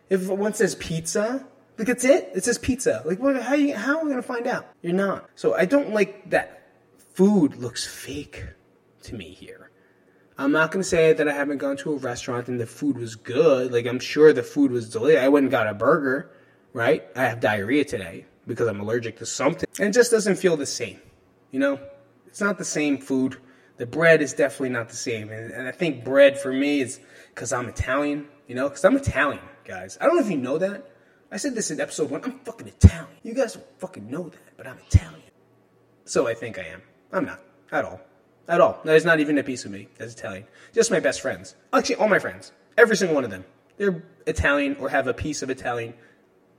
If 0.10 0.28
one 0.30 0.54
says 0.54 0.76
pizza, 0.76 1.46
like 1.78 1.88
that's 1.88 2.06
it. 2.06 2.32
It 2.36 2.44
says 2.44 2.58
pizza. 2.58 3.02
Like, 3.06 3.20
how, 3.42 3.56
you, 3.56 3.76
how 3.76 3.98
are 3.98 4.04
we 4.04 4.12
gonna 4.12 4.22
find 4.22 4.46
out? 4.48 4.68
You're 4.82 4.94
not. 4.94 5.30
So 5.36 5.56
I 5.56 5.66
don't 5.66 5.94
like 5.94 6.30
that 6.30 6.63
food 7.14 7.56
looks 7.58 7.86
fake 7.86 8.44
to 9.04 9.16
me 9.16 9.30
here. 9.30 9.70
I'm 10.38 10.52
not 10.52 10.72
gonna 10.72 10.84
say 10.84 11.14
that 11.14 11.28
I 11.28 11.34
haven't 11.34 11.60
gone 11.60 11.78
to 11.78 11.94
a 11.94 11.98
restaurant 11.98 12.48
and 12.48 12.60
the 12.60 12.66
food 12.66 12.98
was 12.98 13.16
good. 13.16 13.72
Like 13.72 13.86
I'm 13.86 14.00
sure 14.00 14.34
the 14.34 14.44
food 14.44 14.72
was 14.72 14.90
delicious. 14.90 15.22
I 15.22 15.30
went 15.30 15.44
and 15.44 15.52
got 15.52 15.68
a 15.68 15.74
burger, 15.74 16.32
right? 16.74 17.06
I 17.16 17.26
have 17.26 17.40
diarrhea 17.40 17.86
today 17.86 18.26
because 18.48 18.68
I'm 18.68 18.80
allergic 18.80 19.18
to 19.20 19.26
something, 19.26 19.70
and 19.80 19.90
it 19.90 19.94
just 19.94 20.12
doesn't 20.12 20.36
feel 20.36 20.58
the 20.58 20.66
same. 20.66 21.00
You 21.52 21.60
know, 21.60 21.80
it's 22.28 22.42
not 22.42 22.58
the 22.58 22.66
same 22.66 22.98
food. 22.98 23.38
The 23.78 23.86
bread 23.86 24.22
is 24.22 24.34
definitely 24.34 24.70
not 24.70 24.90
the 24.90 24.96
same, 24.96 25.30
and, 25.30 25.52
and 25.52 25.68
I 25.68 25.72
think 25.72 26.04
bread 26.04 26.40
for 26.40 26.52
me 26.52 26.82
is 26.82 27.00
because 27.34 27.54
I'm 27.54 27.70
Italian. 27.70 28.28
You 28.48 28.56
know, 28.56 28.68
because 28.68 28.84
I'm 28.84 28.98
Italian, 28.98 29.44
guys. 29.66 29.98
I 30.02 30.06
don't 30.06 30.16
know 30.16 30.24
if 30.24 30.32
you 30.32 30.38
know 30.38 30.58
that. 30.58 30.90
I 31.32 31.38
said 31.38 31.56
this 31.56 31.72
in 31.72 31.80
episode 31.80 32.10
one. 32.10 32.24
I'm 32.24 32.40
fucking 32.40 32.68
Italian. 32.68 33.08
You 33.24 33.34
guys 33.34 33.54
don't 33.54 33.66
fucking 33.80 34.10
know 34.10 34.30
that, 34.30 34.58
but 34.58 34.68
I'm 34.68 34.78
Italian. 34.88 35.22
So 36.06 36.28
I 36.28 36.34
think 36.34 36.60
I 36.60 36.64
am. 36.64 36.82
I'm 37.14 37.26
not. 37.26 37.40
At 37.72 37.86
all. 37.86 38.02
At 38.48 38.60
all. 38.60 38.80
There's 38.84 39.06
not 39.06 39.20
even 39.20 39.38
a 39.38 39.44
piece 39.44 39.64
of 39.64 39.72
me 39.72 39.88
that's 39.98 40.14
Italian. 40.14 40.46
Just 40.74 40.92
my 40.92 41.00
best 41.00 41.22
friends. 41.22 41.56
Actually, 41.72 41.96
all 41.96 42.10
my 42.10 42.20
friends. 42.20 42.52
Every 42.78 42.98
single 42.98 43.16
one 43.16 43.24
of 43.24 43.30
them. 43.30 43.46
They're 43.78 44.04
Italian 44.28 44.76
or 44.80 44.90
have 44.90 45.08
a 45.08 45.14
piece 45.14 45.42
of 45.42 45.50
Italian 45.50 45.94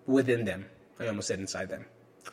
within 0.07 0.45
them. 0.45 0.67
I 0.99 1.09
almost 1.09 1.29
said 1.29 1.41
inside 1.41 1.69
them. 1.69 1.85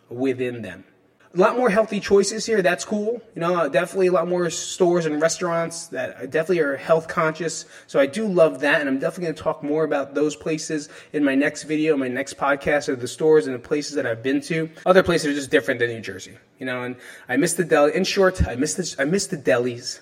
Within 0.09 0.61
them 0.61 0.85
a 1.33 1.37
lot 1.37 1.55
more 1.55 1.69
healthy 1.69 1.99
choices 1.99 2.45
here. 2.45 2.61
That's 2.61 2.83
cool. 2.83 3.21
You 3.35 3.41
know, 3.41 3.69
definitely 3.69 4.07
a 4.07 4.11
lot 4.11 4.27
more 4.27 4.49
stores 4.49 5.05
and 5.05 5.21
restaurants 5.21 5.87
that 5.87 6.29
definitely 6.29 6.59
are 6.59 6.75
health 6.75 7.07
conscious. 7.07 7.65
So 7.87 7.99
I 7.99 8.05
do 8.05 8.27
love 8.27 8.59
that, 8.61 8.81
and 8.81 8.89
I'm 8.89 8.99
definitely 8.99 9.25
going 9.25 9.35
to 9.35 9.43
talk 9.43 9.63
more 9.63 9.83
about 9.83 10.13
those 10.13 10.35
places 10.35 10.89
in 11.13 11.23
my 11.23 11.35
next 11.35 11.63
video, 11.63 11.95
my 11.95 12.09
next 12.09 12.37
podcast, 12.37 12.89
of 12.89 12.99
the 12.99 13.07
stores 13.07 13.47
and 13.47 13.55
the 13.55 13.59
places 13.59 13.95
that 13.95 14.05
I've 14.05 14.23
been 14.23 14.41
to. 14.41 14.69
Other 14.85 15.03
places 15.03 15.31
are 15.31 15.33
just 15.33 15.51
different 15.51 15.79
than 15.79 15.89
New 15.89 16.01
Jersey. 16.01 16.37
You 16.59 16.65
know, 16.65 16.83
and 16.83 16.95
I 17.29 17.37
miss 17.37 17.53
the 17.53 17.63
deli. 17.63 17.95
In 17.95 18.03
short, 18.03 18.45
I 18.47 18.55
miss 18.55 18.73
the 18.73 19.01
I 19.01 19.05
miss 19.05 19.27
the 19.27 19.37
delis. 19.37 19.99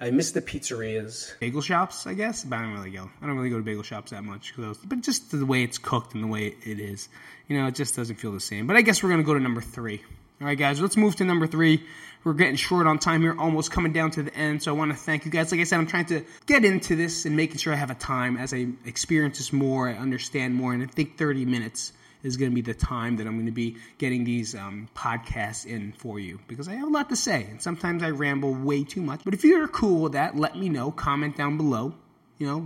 I 0.00 0.10
miss 0.10 0.32
the 0.32 0.42
pizzerias. 0.42 1.38
Bagel 1.38 1.60
shops, 1.60 2.06
I 2.06 2.14
guess, 2.14 2.44
but 2.44 2.58
I 2.58 2.62
don't 2.62 2.74
really 2.74 2.90
go. 2.90 3.08
I 3.22 3.26
don't 3.26 3.36
really 3.36 3.48
go 3.50 3.58
to 3.58 3.62
bagel 3.62 3.84
shops 3.84 4.10
that 4.10 4.24
much, 4.24 4.52
but 4.56 5.00
just 5.02 5.30
the 5.30 5.46
way 5.46 5.62
it's 5.62 5.78
cooked 5.78 6.14
and 6.14 6.22
the 6.22 6.26
way 6.26 6.56
it 6.64 6.80
is, 6.80 7.08
you 7.48 7.56
know, 7.56 7.68
it 7.68 7.74
just 7.74 7.94
doesn't 7.94 8.16
feel 8.16 8.32
the 8.32 8.40
same. 8.40 8.66
But 8.66 8.76
I 8.76 8.82
guess 8.82 9.02
we're 9.02 9.10
gonna 9.10 9.22
go 9.22 9.34
to 9.34 9.40
number 9.40 9.60
three. 9.60 10.02
All 10.44 10.48
right, 10.48 10.58
guys, 10.58 10.78
let's 10.78 10.98
move 10.98 11.16
to 11.16 11.24
number 11.24 11.46
three. 11.46 11.82
We're 12.22 12.34
getting 12.34 12.56
short 12.56 12.86
on 12.86 12.98
time 12.98 13.22
here, 13.22 13.34
almost 13.38 13.70
coming 13.70 13.94
down 13.94 14.10
to 14.10 14.22
the 14.22 14.34
end. 14.34 14.62
So 14.62 14.74
I 14.74 14.76
want 14.76 14.90
to 14.90 14.96
thank 14.98 15.24
you 15.24 15.30
guys. 15.30 15.50
Like 15.50 15.62
I 15.62 15.64
said, 15.64 15.78
I'm 15.78 15.86
trying 15.86 16.04
to 16.06 16.22
get 16.44 16.66
into 16.66 16.96
this 16.96 17.24
and 17.24 17.34
making 17.34 17.56
sure 17.56 17.72
I 17.72 17.76
have 17.76 17.90
a 17.90 17.94
time 17.94 18.36
as 18.36 18.52
I 18.52 18.66
experience 18.84 19.38
this 19.38 19.54
more, 19.54 19.88
I 19.88 19.94
understand 19.94 20.54
more, 20.54 20.74
and 20.74 20.82
I 20.82 20.86
think 20.86 21.16
30 21.16 21.46
minutes 21.46 21.94
is 22.22 22.36
going 22.36 22.50
to 22.50 22.54
be 22.54 22.60
the 22.60 22.74
time 22.74 23.16
that 23.16 23.26
I'm 23.26 23.36
going 23.36 23.46
to 23.46 23.52
be 23.52 23.78
getting 23.96 24.24
these 24.24 24.54
um, 24.54 24.86
podcasts 24.94 25.64
in 25.64 25.92
for 25.92 26.20
you 26.20 26.38
because 26.46 26.68
I 26.68 26.74
have 26.74 26.88
a 26.88 26.92
lot 26.92 27.08
to 27.08 27.16
say 27.16 27.44
and 27.44 27.62
sometimes 27.62 28.02
I 28.02 28.10
ramble 28.10 28.52
way 28.52 28.84
too 28.84 29.00
much. 29.00 29.22
But 29.24 29.32
if 29.32 29.44
you're 29.44 29.66
cool 29.66 30.02
with 30.02 30.12
that, 30.12 30.36
let 30.36 30.58
me 30.58 30.68
know. 30.68 30.90
Comment 30.90 31.34
down 31.34 31.56
below. 31.56 31.94
You 32.38 32.46
know, 32.48 32.60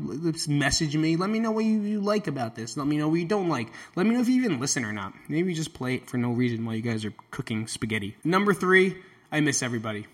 message 0.48 0.96
me. 0.96 1.16
Let 1.16 1.28
me 1.28 1.40
know 1.40 1.50
what 1.50 1.64
you, 1.64 1.80
you, 1.80 2.00
like 2.00 2.26
about 2.26 2.54
this. 2.54 2.76
Let 2.76 2.86
me 2.86 2.96
know 2.96 3.08
what 3.08 3.16
you 3.16 3.26
don't 3.26 3.50
like. 3.50 3.68
Let 3.96 4.06
me 4.06 4.14
know 4.14 4.20
if 4.20 4.28
you 4.28 4.36
even 4.36 4.60
listen 4.60 4.84
or 4.84 4.92
not. 4.92 5.12
Maybe 5.28 5.52
just 5.52 5.74
play 5.74 5.96
it 5.96 6.08
for 6.08 6.16
no 6.16 6.32
reason 6.32 6.64
while 6.64 6.74
you 6.74 6.80
guys 6.80 7.04
are 7.04 7.12
cooking 7.30 7.66
spaghetti. 7.66 8.16
Number 8.24 8.54
three, 8.54 8.96
I 9.30 9.40
miss 9.40 9.62
everybody. 9.62 10.06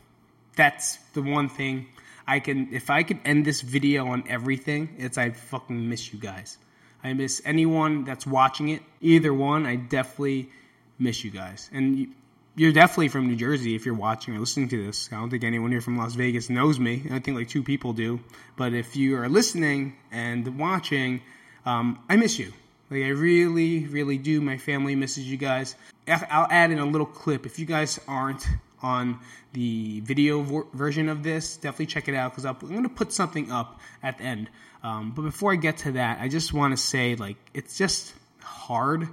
That's 0.57 0.97
the 1.13 1.23
one 1.23 1.49
thing 1.49 1.87
I 2.27 2.41
can. 2.41 2.75
If 2.75 2.91
I 2.91 3.05
could 3.05 3.21
end 3.25 3.45
this 3.45 3.61
video 3.61 4.09
on 4.09 4.25
everything, 4.29 4.97
it's 4.99 5.19
I 5.19 5.31
fucking 5.31 5.89
miss 5.89 6.13
you 6.13 6.19
guys. 6.19 6.59
I 7.05 7.13
miss 7.13 7.41
anyone 7.45 8.05
that's 8.05 8.27
watching 8.27 8.71
it. 8.71 8.83
Either 9.01 9.33
one, 9.33 9.67
I 9.67 9.77
definitely 9.77 10.51
miss 10.99 11.23
you 11.23 11.31
guys. 11.31 11.71
And 11.73 12.13
you're 12.57 12.73
definitely 12.73 13.09
from 13.09 13.27
New 13.27 13.37
Jersey 13.37 13.75
if 13.75 13.85
you're 13.85 13.95
watching 13.95 14.37
or 14.37 14.39
listening 14.39 14.69
to 14.69 14.87
this. 14.87 15.09
I 15.13 15.17
don't 15.17 15.31
think 15.31 15.43
anyone 15.43 15.73
here 15.73 15.81
from 15.81 15.97
Las 15.97 16.15
Vegas 16.15 16.49
knows 16.49 16.79
me. 16.79 17.03
I 17.11 17.19
think 17.19 17.37
like 17.37 17.49
two 17.49 17.63
people 17.63 17.93
do. 17.93 18.21
But 18.57 18.75
if 18.75 18.95
you 18.95 19.17
are 19.17 19.29
listening 19.29 19.97
and 20.13 20.59
watching, 20.59 21.21
um, 21.67 21.99
I 22.09 22.17
miss 22.17 22.39
you. 22.39 22.53
Like 22.91 23.03
I 23.03 23.09
really, 23.09 23.87
really 23.87 24.19
do. 24.19 24.41
My 24.41 24.59
family 24.59 24.95
misses 24.95 25.29
you 25.29 25.37
guys. 25.37 25.75
I'll 26.07 26.47
add 26.51 26.71
in 26.71 26.79
a 26.79 26.85
little 26.85 27.07
clip 27.07 27.45
if 27.45 27.59
you 27.59 27.67
guys 27.67 27.99
aren't 28.07 28.47
on 28.83 29.19
the 29.53 30.01
video 30.01 30.43
vo- 30.43 30.69
version 30.75 31.09
of 31.09 31.23
this. 31.23 31.57
Definitely 31.57 31.87
check 31.87 32.09
it 32.09 32.15
out 32.15 32.33
because 32.33 32.45
I'm 32.45 32.57
going 32.59 32.83
to 32.85 32.89
put 32.89 33.13
something 33.13 33.51
up 33.51 33.81
at 34.03 34.19
the 34.19 34.25
end. 34.25 34.51
Um, 34.83 35.13
but 35.13 35.23
before 35.23 35.51
I 35.51 35.57
get 35.57 35.79
to 35.79 35.93
that, 35.93 36.21
I 36.21 36.29
just 36.29 36.53
want 36.53 36.73
to 36.73 36.77
say 36.77 37.17
like 37.17 37.37
it's 37.53 37.77
just 37.77 38.15
hard 38.41 39.09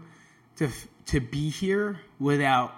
to 0.58 0.70
to 1.08 1.20
be 1.20 1.50
here 1.50 2.00
without 2.20 2.74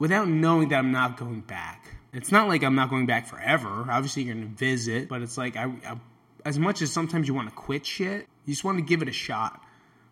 without 0.00 0.26
knowing 0.26 0.70
that 0.70 0.78
I'm 0.78 0.90
not 0.90 1.16
going 1.16 1.42
back. 1.42 1.94
It's 2.12 2.32
not 2.32 2.48
like 2.48 2.64
I'm 2.64 2.74
not 2.74 2.90
going 2.90 3.06
back 3.06 3.28
forever. 3.28 3.86
Obviously, 3.88 4.24
you're 4.24 4.34
going 4.34 4.48
to 4.48 4.56
visit, 4.56 5.08
but 5.08 5.22
it's 5.22 5.38
like 5.38 5.56
I, 5.56 5.66
I 5.86 5.96
as 6.44 6.58
much 6.58 6.82
as 6.82 6.90
sometimes 6.90 7.28
you 7.28 7.34
want 7.34 7.48
to 7.48 7.54
quit 7.54 7.86
shit, 7.86 8.26
You 8.46 8.54
just 8.54 8.64
want 8.64 8.78
to 8.78 8.84
give 8.84 9.02
it 9.02 9.08
a 9.08 9.12
shot. 9.12 9.62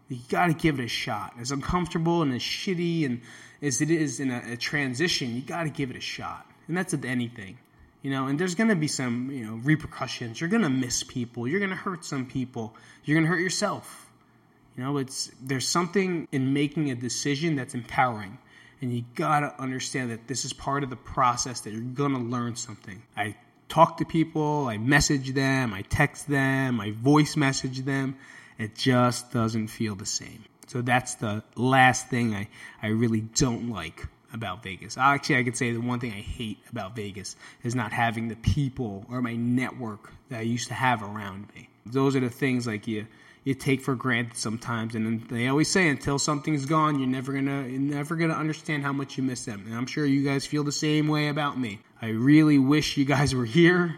You 0.09 0.19
got 0.29 0.47
to 0.47 0.55
give 0.55 0.79
it 0.79 0.85
a 0.85 0.89
shot. 0.89 1.35
As 1.41 1.51
uncomfortable 1.51 2.23
and 2.23 2.33
as 2.33 2.43
shitty 2.43 3.05
and 3.05 3.23
as 3.61 3.81
it 3.81 3.91
is 3.91 4.21
in 4.21 4.31
a, 4.31 4.53
a 4.53 4.57
transition, 4.57 5.35
you 5.35 5.43
got 5.43 5.65
to 5.65 5.71
give 5.71 5.91
it 5.91 5.97
a 5.97 6.01
shot. 6.01 6.47
And 6.69 6.77
that's 6.77 6.93
with 6.93 7.05
anything. 7.05 7.59
You 8.03 8.13
know, 8.13 8.27
and 8.29 8.39
there's 8.39 8.55
going 8.55 8.69
to 8.69 8.77
be 8.77 8.87
some, 8.87 9.31
you 9.31 9.45
know, 9.45 9.55
repercussions. 9.55 10.41
You're 10.41 10.51
going 10.51 10.63
to 10.63 10.71
miss 10.71 11.03
people. 11.03 11.49
You're 11.49 11.59
going 11.59 11.71
to 11.71 11.77
hurt 11.77 12.05
some 12.05 12.27
people. 12.27 12.77
You're 13.05 13.17
going 13.17 13.25
to 13.25 13.31
hurt 13.31 13.41
yourself. 13.41 14.09
You 14.77 14.85
know, 14.85 14.99
it's 14.99 15.33
there's 15.43 15.67
something 15.67 16.29
in 16.31 16.53
making 16.53 16.91
a 16.91 16.95
decision 16.95 17.57
that's 17.57 17.75
empowering. 17.75 18.39
And 18.81 18.93
you 18.93 19.05
got 19.15 19.41
to 19.41 19.61
understand 19.61 20.11
that 20.11 20.29
this 20.29 20.45
is 20.45 20.53
part 20.53 20.85
of 20.85 20.91
the 20.91 20.97
process 20.97 21.61
that 21.61 21.73
you're 21.73 21.83
to 22.13 22.19
learn 22.19 22.57
something. 22.57 23.03
I 23.17 23.37
talk 23.69 23.99
to 23.99 24.05
people, 24.05 24.67
I 24.69 24.79
message 24.79 25.35
them, 25.35 25.75
I 25.75 25.83
text 25.83 26.29
them, 26.29 26.81
I 26.81 26.93
voice 26.93 27.37
message 27.37 27.85
them. 27.85 28.17
It 28.59 28.75
just 28.75 29.33
doesn't 29.33 29.69
feel 29.69 29.95
the 29.95 30.07
same. 30.07 30.45
So 30.67 30.83
that's 30.83 31.15
the 31.15 31.43
last 31.57 32.09
thing 32.09 32.35
I, 32.35 32.49
I 32.83 32.89
really 32.89 33.21
don't 33.21 33.71
like 33.71 34.07
about 34.33 34.63
Vegas. 34.63 34.99
Actually, 34.99 35.37
I 35.37 35.45
could 35.45 35.57
say 35.57 35.73
the 35.73 35.81
one 35.81 36.01
thing 36.01 36.13
I 36.13 36.21
hate 36.21 36.59
about 36.71 36.95
Vegas 36.95 37.37
is 37.63 37.75
not 37.75 37.93
having 37.93 38.29
the 38.29 38.37
people 38.37 39.07
or 39.11 39.23
my 39.23 39.37
network 39.37 40.13
that 40.29 40.41
I 40.41 40.43
used 40.43 40.69
to 40.69 40.75
have 40.75 41.03
around 41.03 41.49
me. 41.55 41.69
Those 41.87 42.15
are 42.17 42.21
the 42.21 42.29
things 42.29 42.67
like 42.67 42.87
you 42.87 43.07
you 43.45 43.55
take 43.55 43.81
for 43.81 43.95
granted 43.95 44.37
sometimes, 44.37 44.95
and 44.95 45.27
they 45.29 45.49
always 45.49 45.71
say 45.71 45.89
until 45.89 46.19
something's 46.19 46.67
gone, 46.67 46.99
you're 46.99 47.09
never 47.09 47.33
gonna 47.33 47.67
you're 47.67 47.81
never 47.81 48.17
gonna 48.17 48.35
understand 48.35 48.83
how 48.83 48.93
much 48.93 49.17
you 49.17 49.23
miss 49.23 49.45
them. 49.45 49.65
And 49.67 49.75
I'm 49.75 49.87
sure 49.87 50.05
you 50.05 50.25
guys 50.25 50.47
feel 50.47 50.65
the 50.65 50.73
same 50.73 51.09
way 51.09 51.29
about 51.29 51.59
me. 51.59 51.81
I 52.01 52.09
really 52.09 52.59
wish 52.59 52.97
you 52.97 53.05
guys 53.05 53.35
were 53.35 53.45
here. 53.45 53.97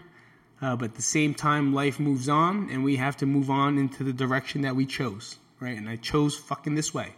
Uh, 0.62 0.76
but 0.76 0.90
at 0.90 0.94
the 0.94 1.02
same 1.02 1.32
time, 1.32 1.72
life 1.72 1.98
moves 1.98 2.28
on, 2.28 2.68
and 2.70 2.84
we 2.84 2.96
have 2.96 3.16
to 3.16 3.26
move 3.26 3.50
on 3.50 3.78
into 3.78 4.04
the 4.04 4.12
direction 4.12 4.60
that 4.62 4.76
we 4.76 4.84
chose, 4.84 5.38
right? 5.58 5.78
And 5.78 5.88
I 5.88 5.96
chose 5.96 6.36
fucking 6.36 6.74
this 6.74 6.92
way, 6.92 7.14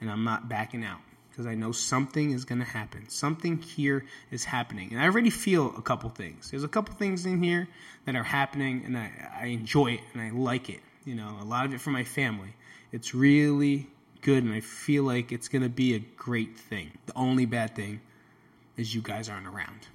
and 0.00 0.10
I'm 0.10 0.24
not 0.24 0.48
backing 0.48 0.82
out 0.82 1.00
because 1.36 1.46
I 1.46 1.54
know 1.54 1.70
something 1.70 2.30
is 2.30 2.46
going 2.46 2.60
to 2.60 2.64
happen. 2.64 3.10
Something 3.10 3.58
here 3.58 4.06
is 4.30 4.44
happening. 4.44 4.92
And 4.92 5.00
I 5.02 5.04
already 5.04 5.28
feel 5.28 5.74
a 5.76 5.82
couple 5.82 6.08
things. 6.08 6.50
There's 6.50 6.64
a 6.64 6.68
couple 6.68 6.94
things 6.94 7.26
in 7.26 7.42
here 7.42 7.68
that 8.06 8.16
are 8.16 8.22
happening, 8.22 8.84
and 8.86 8.96
I, 8.96 9.10
I 9.42 9.46
enjoy 9.48 9.92
it 9.92 10.00
and 10.14 10.22
I 10.22 10.30
like 10.30 10.70
it. 10.70 10.80
You 11.06 11.14
know, 11.14 11.38
a 11.40 11.44
lot 11.44 11.64
of 11.64 11.72
it 11.72 11.80
for 11.80 11.90
my 11.90 12.04
family. 12.04 12.54
It's 12.92 13.14
really 13.14 13.86
good, 14.22 14.42
and 14.42 14.52
I 14.52 14.60
feel 14.60 15.04
like 15.04 15.30
it's 15.30 15.48
going 15.48 15.62
to 15.62 15.68
be 15.68 15.94
a 15.94 16.00
great 16.00 16.58
thing. 16.58 16.90
The 17.06 17.14
only 17.14 17.46
bad 17.46 17.76
thing 17.76 18.00
is 18.76 18.92
you 18.92 19.00
guys 19.00 19.28
aren't 19.28 19.46
around. 19.46 19.86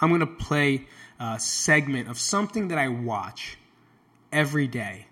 I'm 0.00 0.08
going 0.08 0.20
to 0.20 0.26
play 0.26 0.86
a 1.20 1.38
segment 1.38 2.08
of 2.08 2.18
something 2.18 2.68
that 2.68 2.78
I 2.78 2.88
watch 2.88 3.58
every 4.32 4.66
day. 4.66 5.06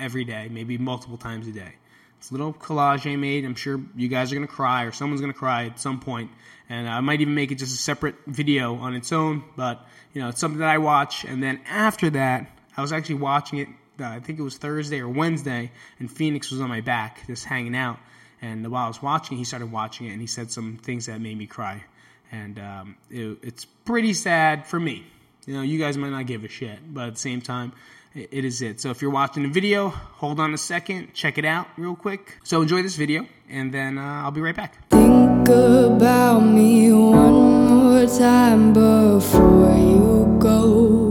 Every 0.00 0.24
day, 0.24 0.48
maybe 0.50 0.78
multiple 0.78 1.16
times 1.16 1.46
a 1.46 1.52
day. 1.52 1.74
It's 2.18 2.30
a 2.30 2.34
little 2.34 2.52
collage 2.52 3.10
I 3.10 3.14
made. 3.14 3.44
I'm 3.44 3.54
sure 3.54 3.80
you 3.96 4.08
guys 4.08 4.32
are 4.32 4.34
going 4.34 4.46
to 4.46 4.52
cry 4.52 4.82
or 4.82 4.90
someone's 4.90 5.20
going 5.20 5.32
to 5.32 5.38
cry 5.38 5.66
at 5.66 5.78
some 5.78 6.00
point. 6.00 6.32
And 6.68 6.88
I 6.88 7.00
might 7.00 7.20
even 7.20 7.36
make 7.36 7.52
it 7.52 7.56
just 7.56 7.72
a 7.72 7.78
separate 7.78 8.16
video 8.26 8.74
on 8.74 8.94
its 8.94 9.12
own. 9.12 9.44
But, 9.56 9.86
you 10.12 10.20
know, 10.20 10.28
it's 10.28 10.40
something 10.40 10.58
that 10.58 10.68
I 10.68 10.78
watch. 10.78 11.24
And 11.24 11.40
then 11.40 11.60
after 11.68 12.10
that, 12.10 12.50
I 12.76 12.82
was 12.82 12.92
actually 12.92 13.16
watching 13.16 13.60
it, 13.60 13.68
uh, 14.00 14.06
I 14.06 14.20
think 14.20 14.38
it 14.38 14.42
was 14.42 14.56
Thursday 14.56 15.00
or 15.00 15.08
Wednesday, 15.08 15.70
and 15.98 16.10
Phoenix 16.10 16.50
was 16.50 16.60
on 16.60 16.68
my 16.68 16.80
back 16.80 17.26
just 17.26 17.44
hanging 17.44 17.76
out. 17.76 17.98
And 18.40 18.70
while 18.70 18.84
I 18.84 18.88
was 18.88 19.02
watching 19.02 19.36
he 19.36 19.44
started 19.44 19.72
watching 19.72 20.06
it 20.06 20.12
and 20.12 20.20
he 20.20 20.26
said 20.26 20.50
some 20.50 20.76
things 20.76 21.06
that 21.06 21.20
made 21.20 21.36
me 21.36 21.46
cry. 21.46 21.84
And 22.30 22.58
um, 22.58 22.96
it, 23.10 23.38
it's 23.42 23.64
pretty 23.64 24.12
sad 24.12 24.66
for 24.66 24.78
me. 24.78 25.04
You 25.46 25.54
know, 25.54 25.62
you 25.62 25.78
guys 25.78 25.96
might 25.96 26.10
not 26.10 26.26
give 26.26 26.44
a 26.44 26.48
shit, 26.48 26.78
but 26.92 27.08
at 27.08 27.14
the 27.14 27.20
same 27.20 27.40
time, 27.40 27.72
it 28.14 28.44
is 28.44 28.62
it. 28.62 28.80
So 28.80 28.90
if 28.90 29.00
you're 29.02 29.10
watching 29.10 29.44
the 29.44 29.48
video, 29.48 29.88
hold 29.88 30.40
on 30.40 30.52
a 30.52 30.58
second, 30.58 31.14
check 31.14 31.38
it 31.38 31.44
out 31.44 31.68
real 31.76 31.96
quick. 31.96 32.38
So 32.44 32.60
enjoy 32.62 32.82
this 32.82 32.96
video, 32.96 33.26
and 33.48 33.72
then 33.72 33.98
uh, 33.98 34.22
I'll 34.24 34.30
be 34.30 34.40
right 34.40 34.56
back. 34.56 34.88
Think 34.90 35.48
about 35.48 36.40
me 36.40 36.92
one 36.92 37.68
more 37.68 38.06
time 38.06 38.72
before 38.72 39.74
you 39.76 40.36
go. 40.40 41.07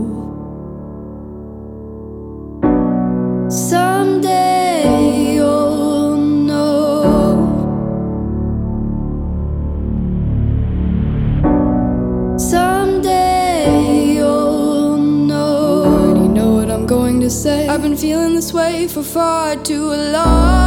I've 17.78 17.82
been 17.82 17.96
feeling 17.96 18.34
this 18.34 18.52
way 18.52 18.88
for 18.88 19.04
far 19.04 19.54
too 19.54 19.86
long. 19.86 20.57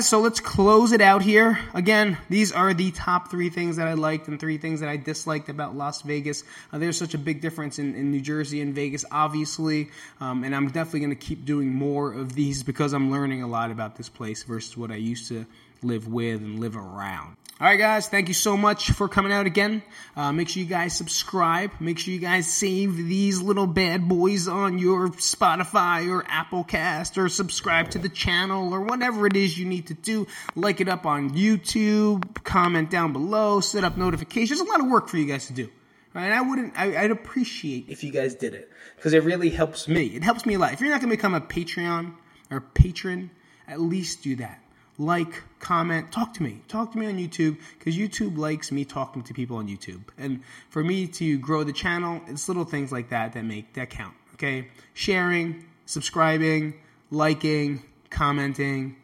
Guys, 0.00 0.08
so 0.08 0.20
let's 0.20 0.40
close 0.40 0.92
it 0.92 1.02
out 1.02 1.20
here. 1.20 1.58
Again, 1.74 2.16
these 2.30 2.52
are 2.52 2.72
the 2.72 2.90
top 2.90 3.30
three 3.30 3.50
things 3.50 3.76
that 3.76 3.86
I 3.86 3.92
liked 3.92 4.28
and 4.28 4.40
three 4.40 4.56
things 4.56 4.80
that 4.80 4.88
I 4.88 4.96
disliked 4.96 5.50
about 5.50 5.76
Las 5.76 6.00
Vegas. 6.00 6.42
Uh, 6.72 6.78
there's 6.78 6.96
such 6.96 7.12
a 7.12 7.18
big 7.18 7.42
difference 7.42 7.78
in, 7.78 7.94
in 7.94 8.10
New 8.10 8.22
Jersey 8.22 8.62
and 8.62 8.74
Vegas, 8.74 9.04
obviously, 9.10 9.90
um, 10.18 10.42
and 10.42 10.56
I'm 10.56 10.68
definitely 10.68 11.00
going 11.00 11.10
to 11.10 11.16
keep 11.16 11.44
doing 11.44 11.68
more 11.68 12.14
of 12.14 12.34
these 12.34 12.62
because 12.62 12.94
I'm 12.94 13.10
learning 13.10 13.42
a 13.42 13.46
lot 13.46 13.70
about 13.70 13.96
this 13.96 14.08
place 14.08 14.42
versus 14.42 14.74
what 14.74 14.90
I 14.90 14.96
used 14.96 15.28
to 15.28 15.44
live 15.82 16.08
with 16.08 16.40
and 16.40 16.60
live 16.60 16.76
around. 16.76 17.36
All 17.60 17.66
right, 17.66 17.76
guys, 17.78 18.08
thank 18.08 18.28
you 18.28 18.34
so 18.34 18.56
much 18.56 18.92
for 18.92 19.06
coming 19.06 19.32
out 19.32 19.44
again. 19.44 19.82
Uh, 20.16 20.32
make 20.32 20.48
sure 20.48 20.62
you 20.62 20.68
guys 20.68 20.96
subscribe. 20.96 21.72
Make 21.78 21.98
sure 21.98 22.14
you 22.14 22.18
guys 22.18 22.50
save 22.50 22.96
these 22.96 23.42
little 23.42 23.66
bad 23.66 24.08
boys 24.08 24.48
on 24.48 24.78
your 24.78 25.10
Spotify 25.10 26.08
or 26.08 26.24
Apple 26.26 26.64
Cast 26.64 27.18
or 27.18 27.28
subscribe 27.28 27.90
to 27.90 27.98
the 27.98 28.08
channel 28.08 28.72
or 28.72 28.80
whatever 28.80 29.26
it 29.26 29.36
is 29.36 29.58
you 29.58 29.66
need 29.66 29.88
to 29.88 29.94
do. 29.94 30.26
Like 30.56 30.80
it 30.80 30.88
up 30.88 31.04
on 31.04 31.34
YouTube, 31.34 32.42
comment 32.44 32.88
down 32.88 33.12
below, 33.12 33.60
set 33.60 33.84
up 33.84 33.98
notifications. 33.98 34.58
There's 34.58 34.66
a 34.66 34.72
lot 34.72 34.80
of 34.80 34.86
work 34.86 35.08
for 35.08 35.18
you 35.18 35.26
guys 35.26 35.48
to 35.48 35.52
do. 35.52 35.68
And 36.14 36.32
I 36.32 36.40
wouldn't, 36.40 36.78
I, 36.78 37.02
would 37.02 37.10
appreciate 37.10 37.90
if 37.90 38.02
you 38.02 38.10
guys 38.10 38.34
did 38.34 38.54
it 38.54 38.70
because 38.96 39.12
it 39.12 39.22
really 39.22 39.50
helps 39.50 39.86
me. 39.86 40.06
It 40.06 40.24
helps 40.24 40.46
me 40.46 40.54
a 40.54 40.58
lot. 40.58 40.72
If 40.72 40.80
you're 40.80 40.88
not 40.88 41.02
going 41.02 41.10
to 41.10 41.16
become 41.16 41.34
a 41.34 41.42
Patreon 41.42 42.14
or 42.50 42.62
patron, 42.62 43.30
at 43.68 43.82
least 43.82 44.22
do 44.22 44.36
that 44.36 44.62
like, 45.00 45.42
comment, 45.60 46.12
talk 46.12 46.34
to 46.34 46.42
me. 46.42 46.60
Talk 46.68 46.92
to 46.92 46.98
me 46.98 47.06
on 47.06 47.16
YouTube 47.16 47.56
because 47.78 47.96
YouTube 47.96 48.36
likes 48.36 48.70
me 48.70 48.84
talking 48.84 49.22
to 49.22 49.32
people 49.32 49.56
on 49.56 49.66
YouTube. 49.66 50.02
And 50.18 50.42
for 50.68 50.84
me 50.84 51.06
to 51.06 51.38
grow 51.38 51.64
the 51.64 51.72
channel, 51.72 52.20
it's 52.28 52.48
little 52.48 52.64
things 52.64 52.92
like 52.92 53.08
that 53.08 53.32
that 53.32 53.44
make 53.44 53.72
that 53.74 53.88
count. 53.88 54.14
Okay? 54.34 54.68
Sharing, 54.92 55.64
subscribing, 55.86 56.74
liking, 57.10 57.82
commenting, 58.10 58.96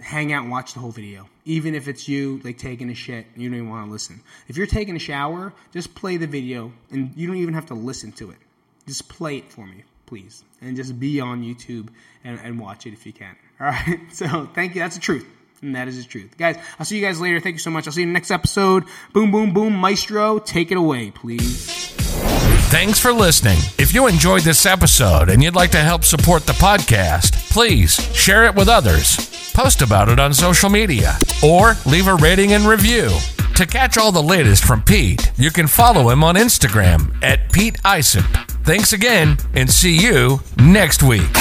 hang 0.00 0.34
out 0.34 0.42
and 0.42 0.50
watch 0.50 0.74
the 0.74 0.80
whole 0.80 0.90
video. 0.90 1.26
Even 1.46 1.74
if 1.74 1.88
it's 1.88 2.06
you 2.06 2.38
like 2.44 2.58
taking 2.58 2.90
a 2.90 2.94
shit, 2.94 3.26
you 3.36 3.48
don't 3.48 3.56
even 3.56 3.70
want 3.70 3.86
to 3.86 3.90
listen. 3.90 4.20
If 4.48 4.58
you're 4.58 4.66
taking 4.66 4.96
a 4.96 5.00
shower, 5.00 5.54
just 5.72 5.94
play 5.94 6.18
the 6.18 6.26
video 6.26 6.72
and 6.90 7.12
you 7.16 7.26
don't 7.26 7.36
even 7.36 7.54
have 7.54 7.66
to 7.66 7.74
listen 7.74 8.12
to 8.12 8.32
it. 8.32 8.38
Just 8.86 9.08
play 9.08 9.38
it 9.38 9.50
for 9.50 9.66
me, 9.66 9.84
please. 10.06 10.44
And 10.60 10.76
just 10.76 10.98
be 10.98 11.20
on 11.20 11.42
YouTube 11.42 11.88
and, 12.24 12.40
and 12.42 12.58
watch 12.58 12.86
it 12.86 12.92
if 12.92 13.06
you 13.06 13.12
can. 13.12 13.36
All 13.60 13.66
right. 13.68 14.00
So 14.12 14.48
thank 14.54 14.74
you. 14.74 14.80
That's 14.80 14.96
the 14.96 15.02
truth. 15.02 15.26
And 15.62 15.74
that 15.74 15.88
is 15.88 15.96
the 16.02 16.08
truth. 16.08 16.36
Guys, 16.36 16.58
I'll 16.78 16.84
see 16.84 16.96
you 16.98 17.04
guys 17.04 17.20
later. 17.20 17.40
Thank 17.40 17.54
you 17.54 17.60
so 17.60 17.70
much. 17.70 17.86
I'll 17.86 17.92
see 17.92 18.02
you 18.02 18.06
in 18.06 18.10
the 18.10 18.14
next 18.14 18.30
episode. 18.30 18.84
Boom, 19.12 19.30
boom, 19.30 19.54
boom. 19.54 19.74
Maestro, 19.74 20.38
take 20.38 20.70
it 20.70 20.76
away, 20.76 21.10
please. 21.10 21.94
Thanks 22.68 22.98
for 22.98 23.12
listening. 23.12 23.58
If 23.78 23.94
you 23.94 24.06
enjoyed 24.06 24.42
this 24.42 24.66
episode 24.66 25.30
and 25.30 25.42
you'd 25.42 25.54
like 25.54 25.70
to 25.70 25.78
help 25.78 26.04
support 26.04 26.46
the 26.46 26.52
podcast, 26.52 27.50
please 27.50 27.94
share 28.14 28.44
it 28.44 28.54
with 28.54 28.68
others, 28.68 29.52
post 29.54 29.82
about 29.82 30.08
it 30.08 30.18
on 30.18 30.34
social 30.34 30.68
media, 30.68 31.16
or 31.42 31.74
leave 31.86 32.08
a 32.08 32.16
rating 32.16 32.52
and 32.52 32.64
review. 32.64 33.08
To 33.54 33.66
catch 33.66 33.96
all 33.96 34.12
the 34.12 34.22
latest 34.22 34.64
from 34.64 34.82
Pete, 34.82 35.32
you 35.36 35.50
can 35.50 35.66
follow 35.66 36.10
him 36.10 36.22
on 36.22 36.34
Instagram 36.34 37.16
at 37.22 37.50
Pete 37.52 37.80
Isip. 37.84 38.55
Thanks 38.66 38.92
again, 38.92 39.38
and 39.54 39.70
see 39.70 39.96
you 39.96 40.40
next 40.58 41.00
week. 41.00 41.32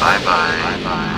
Bye 0.00 0.20
bye. 0.24 1.16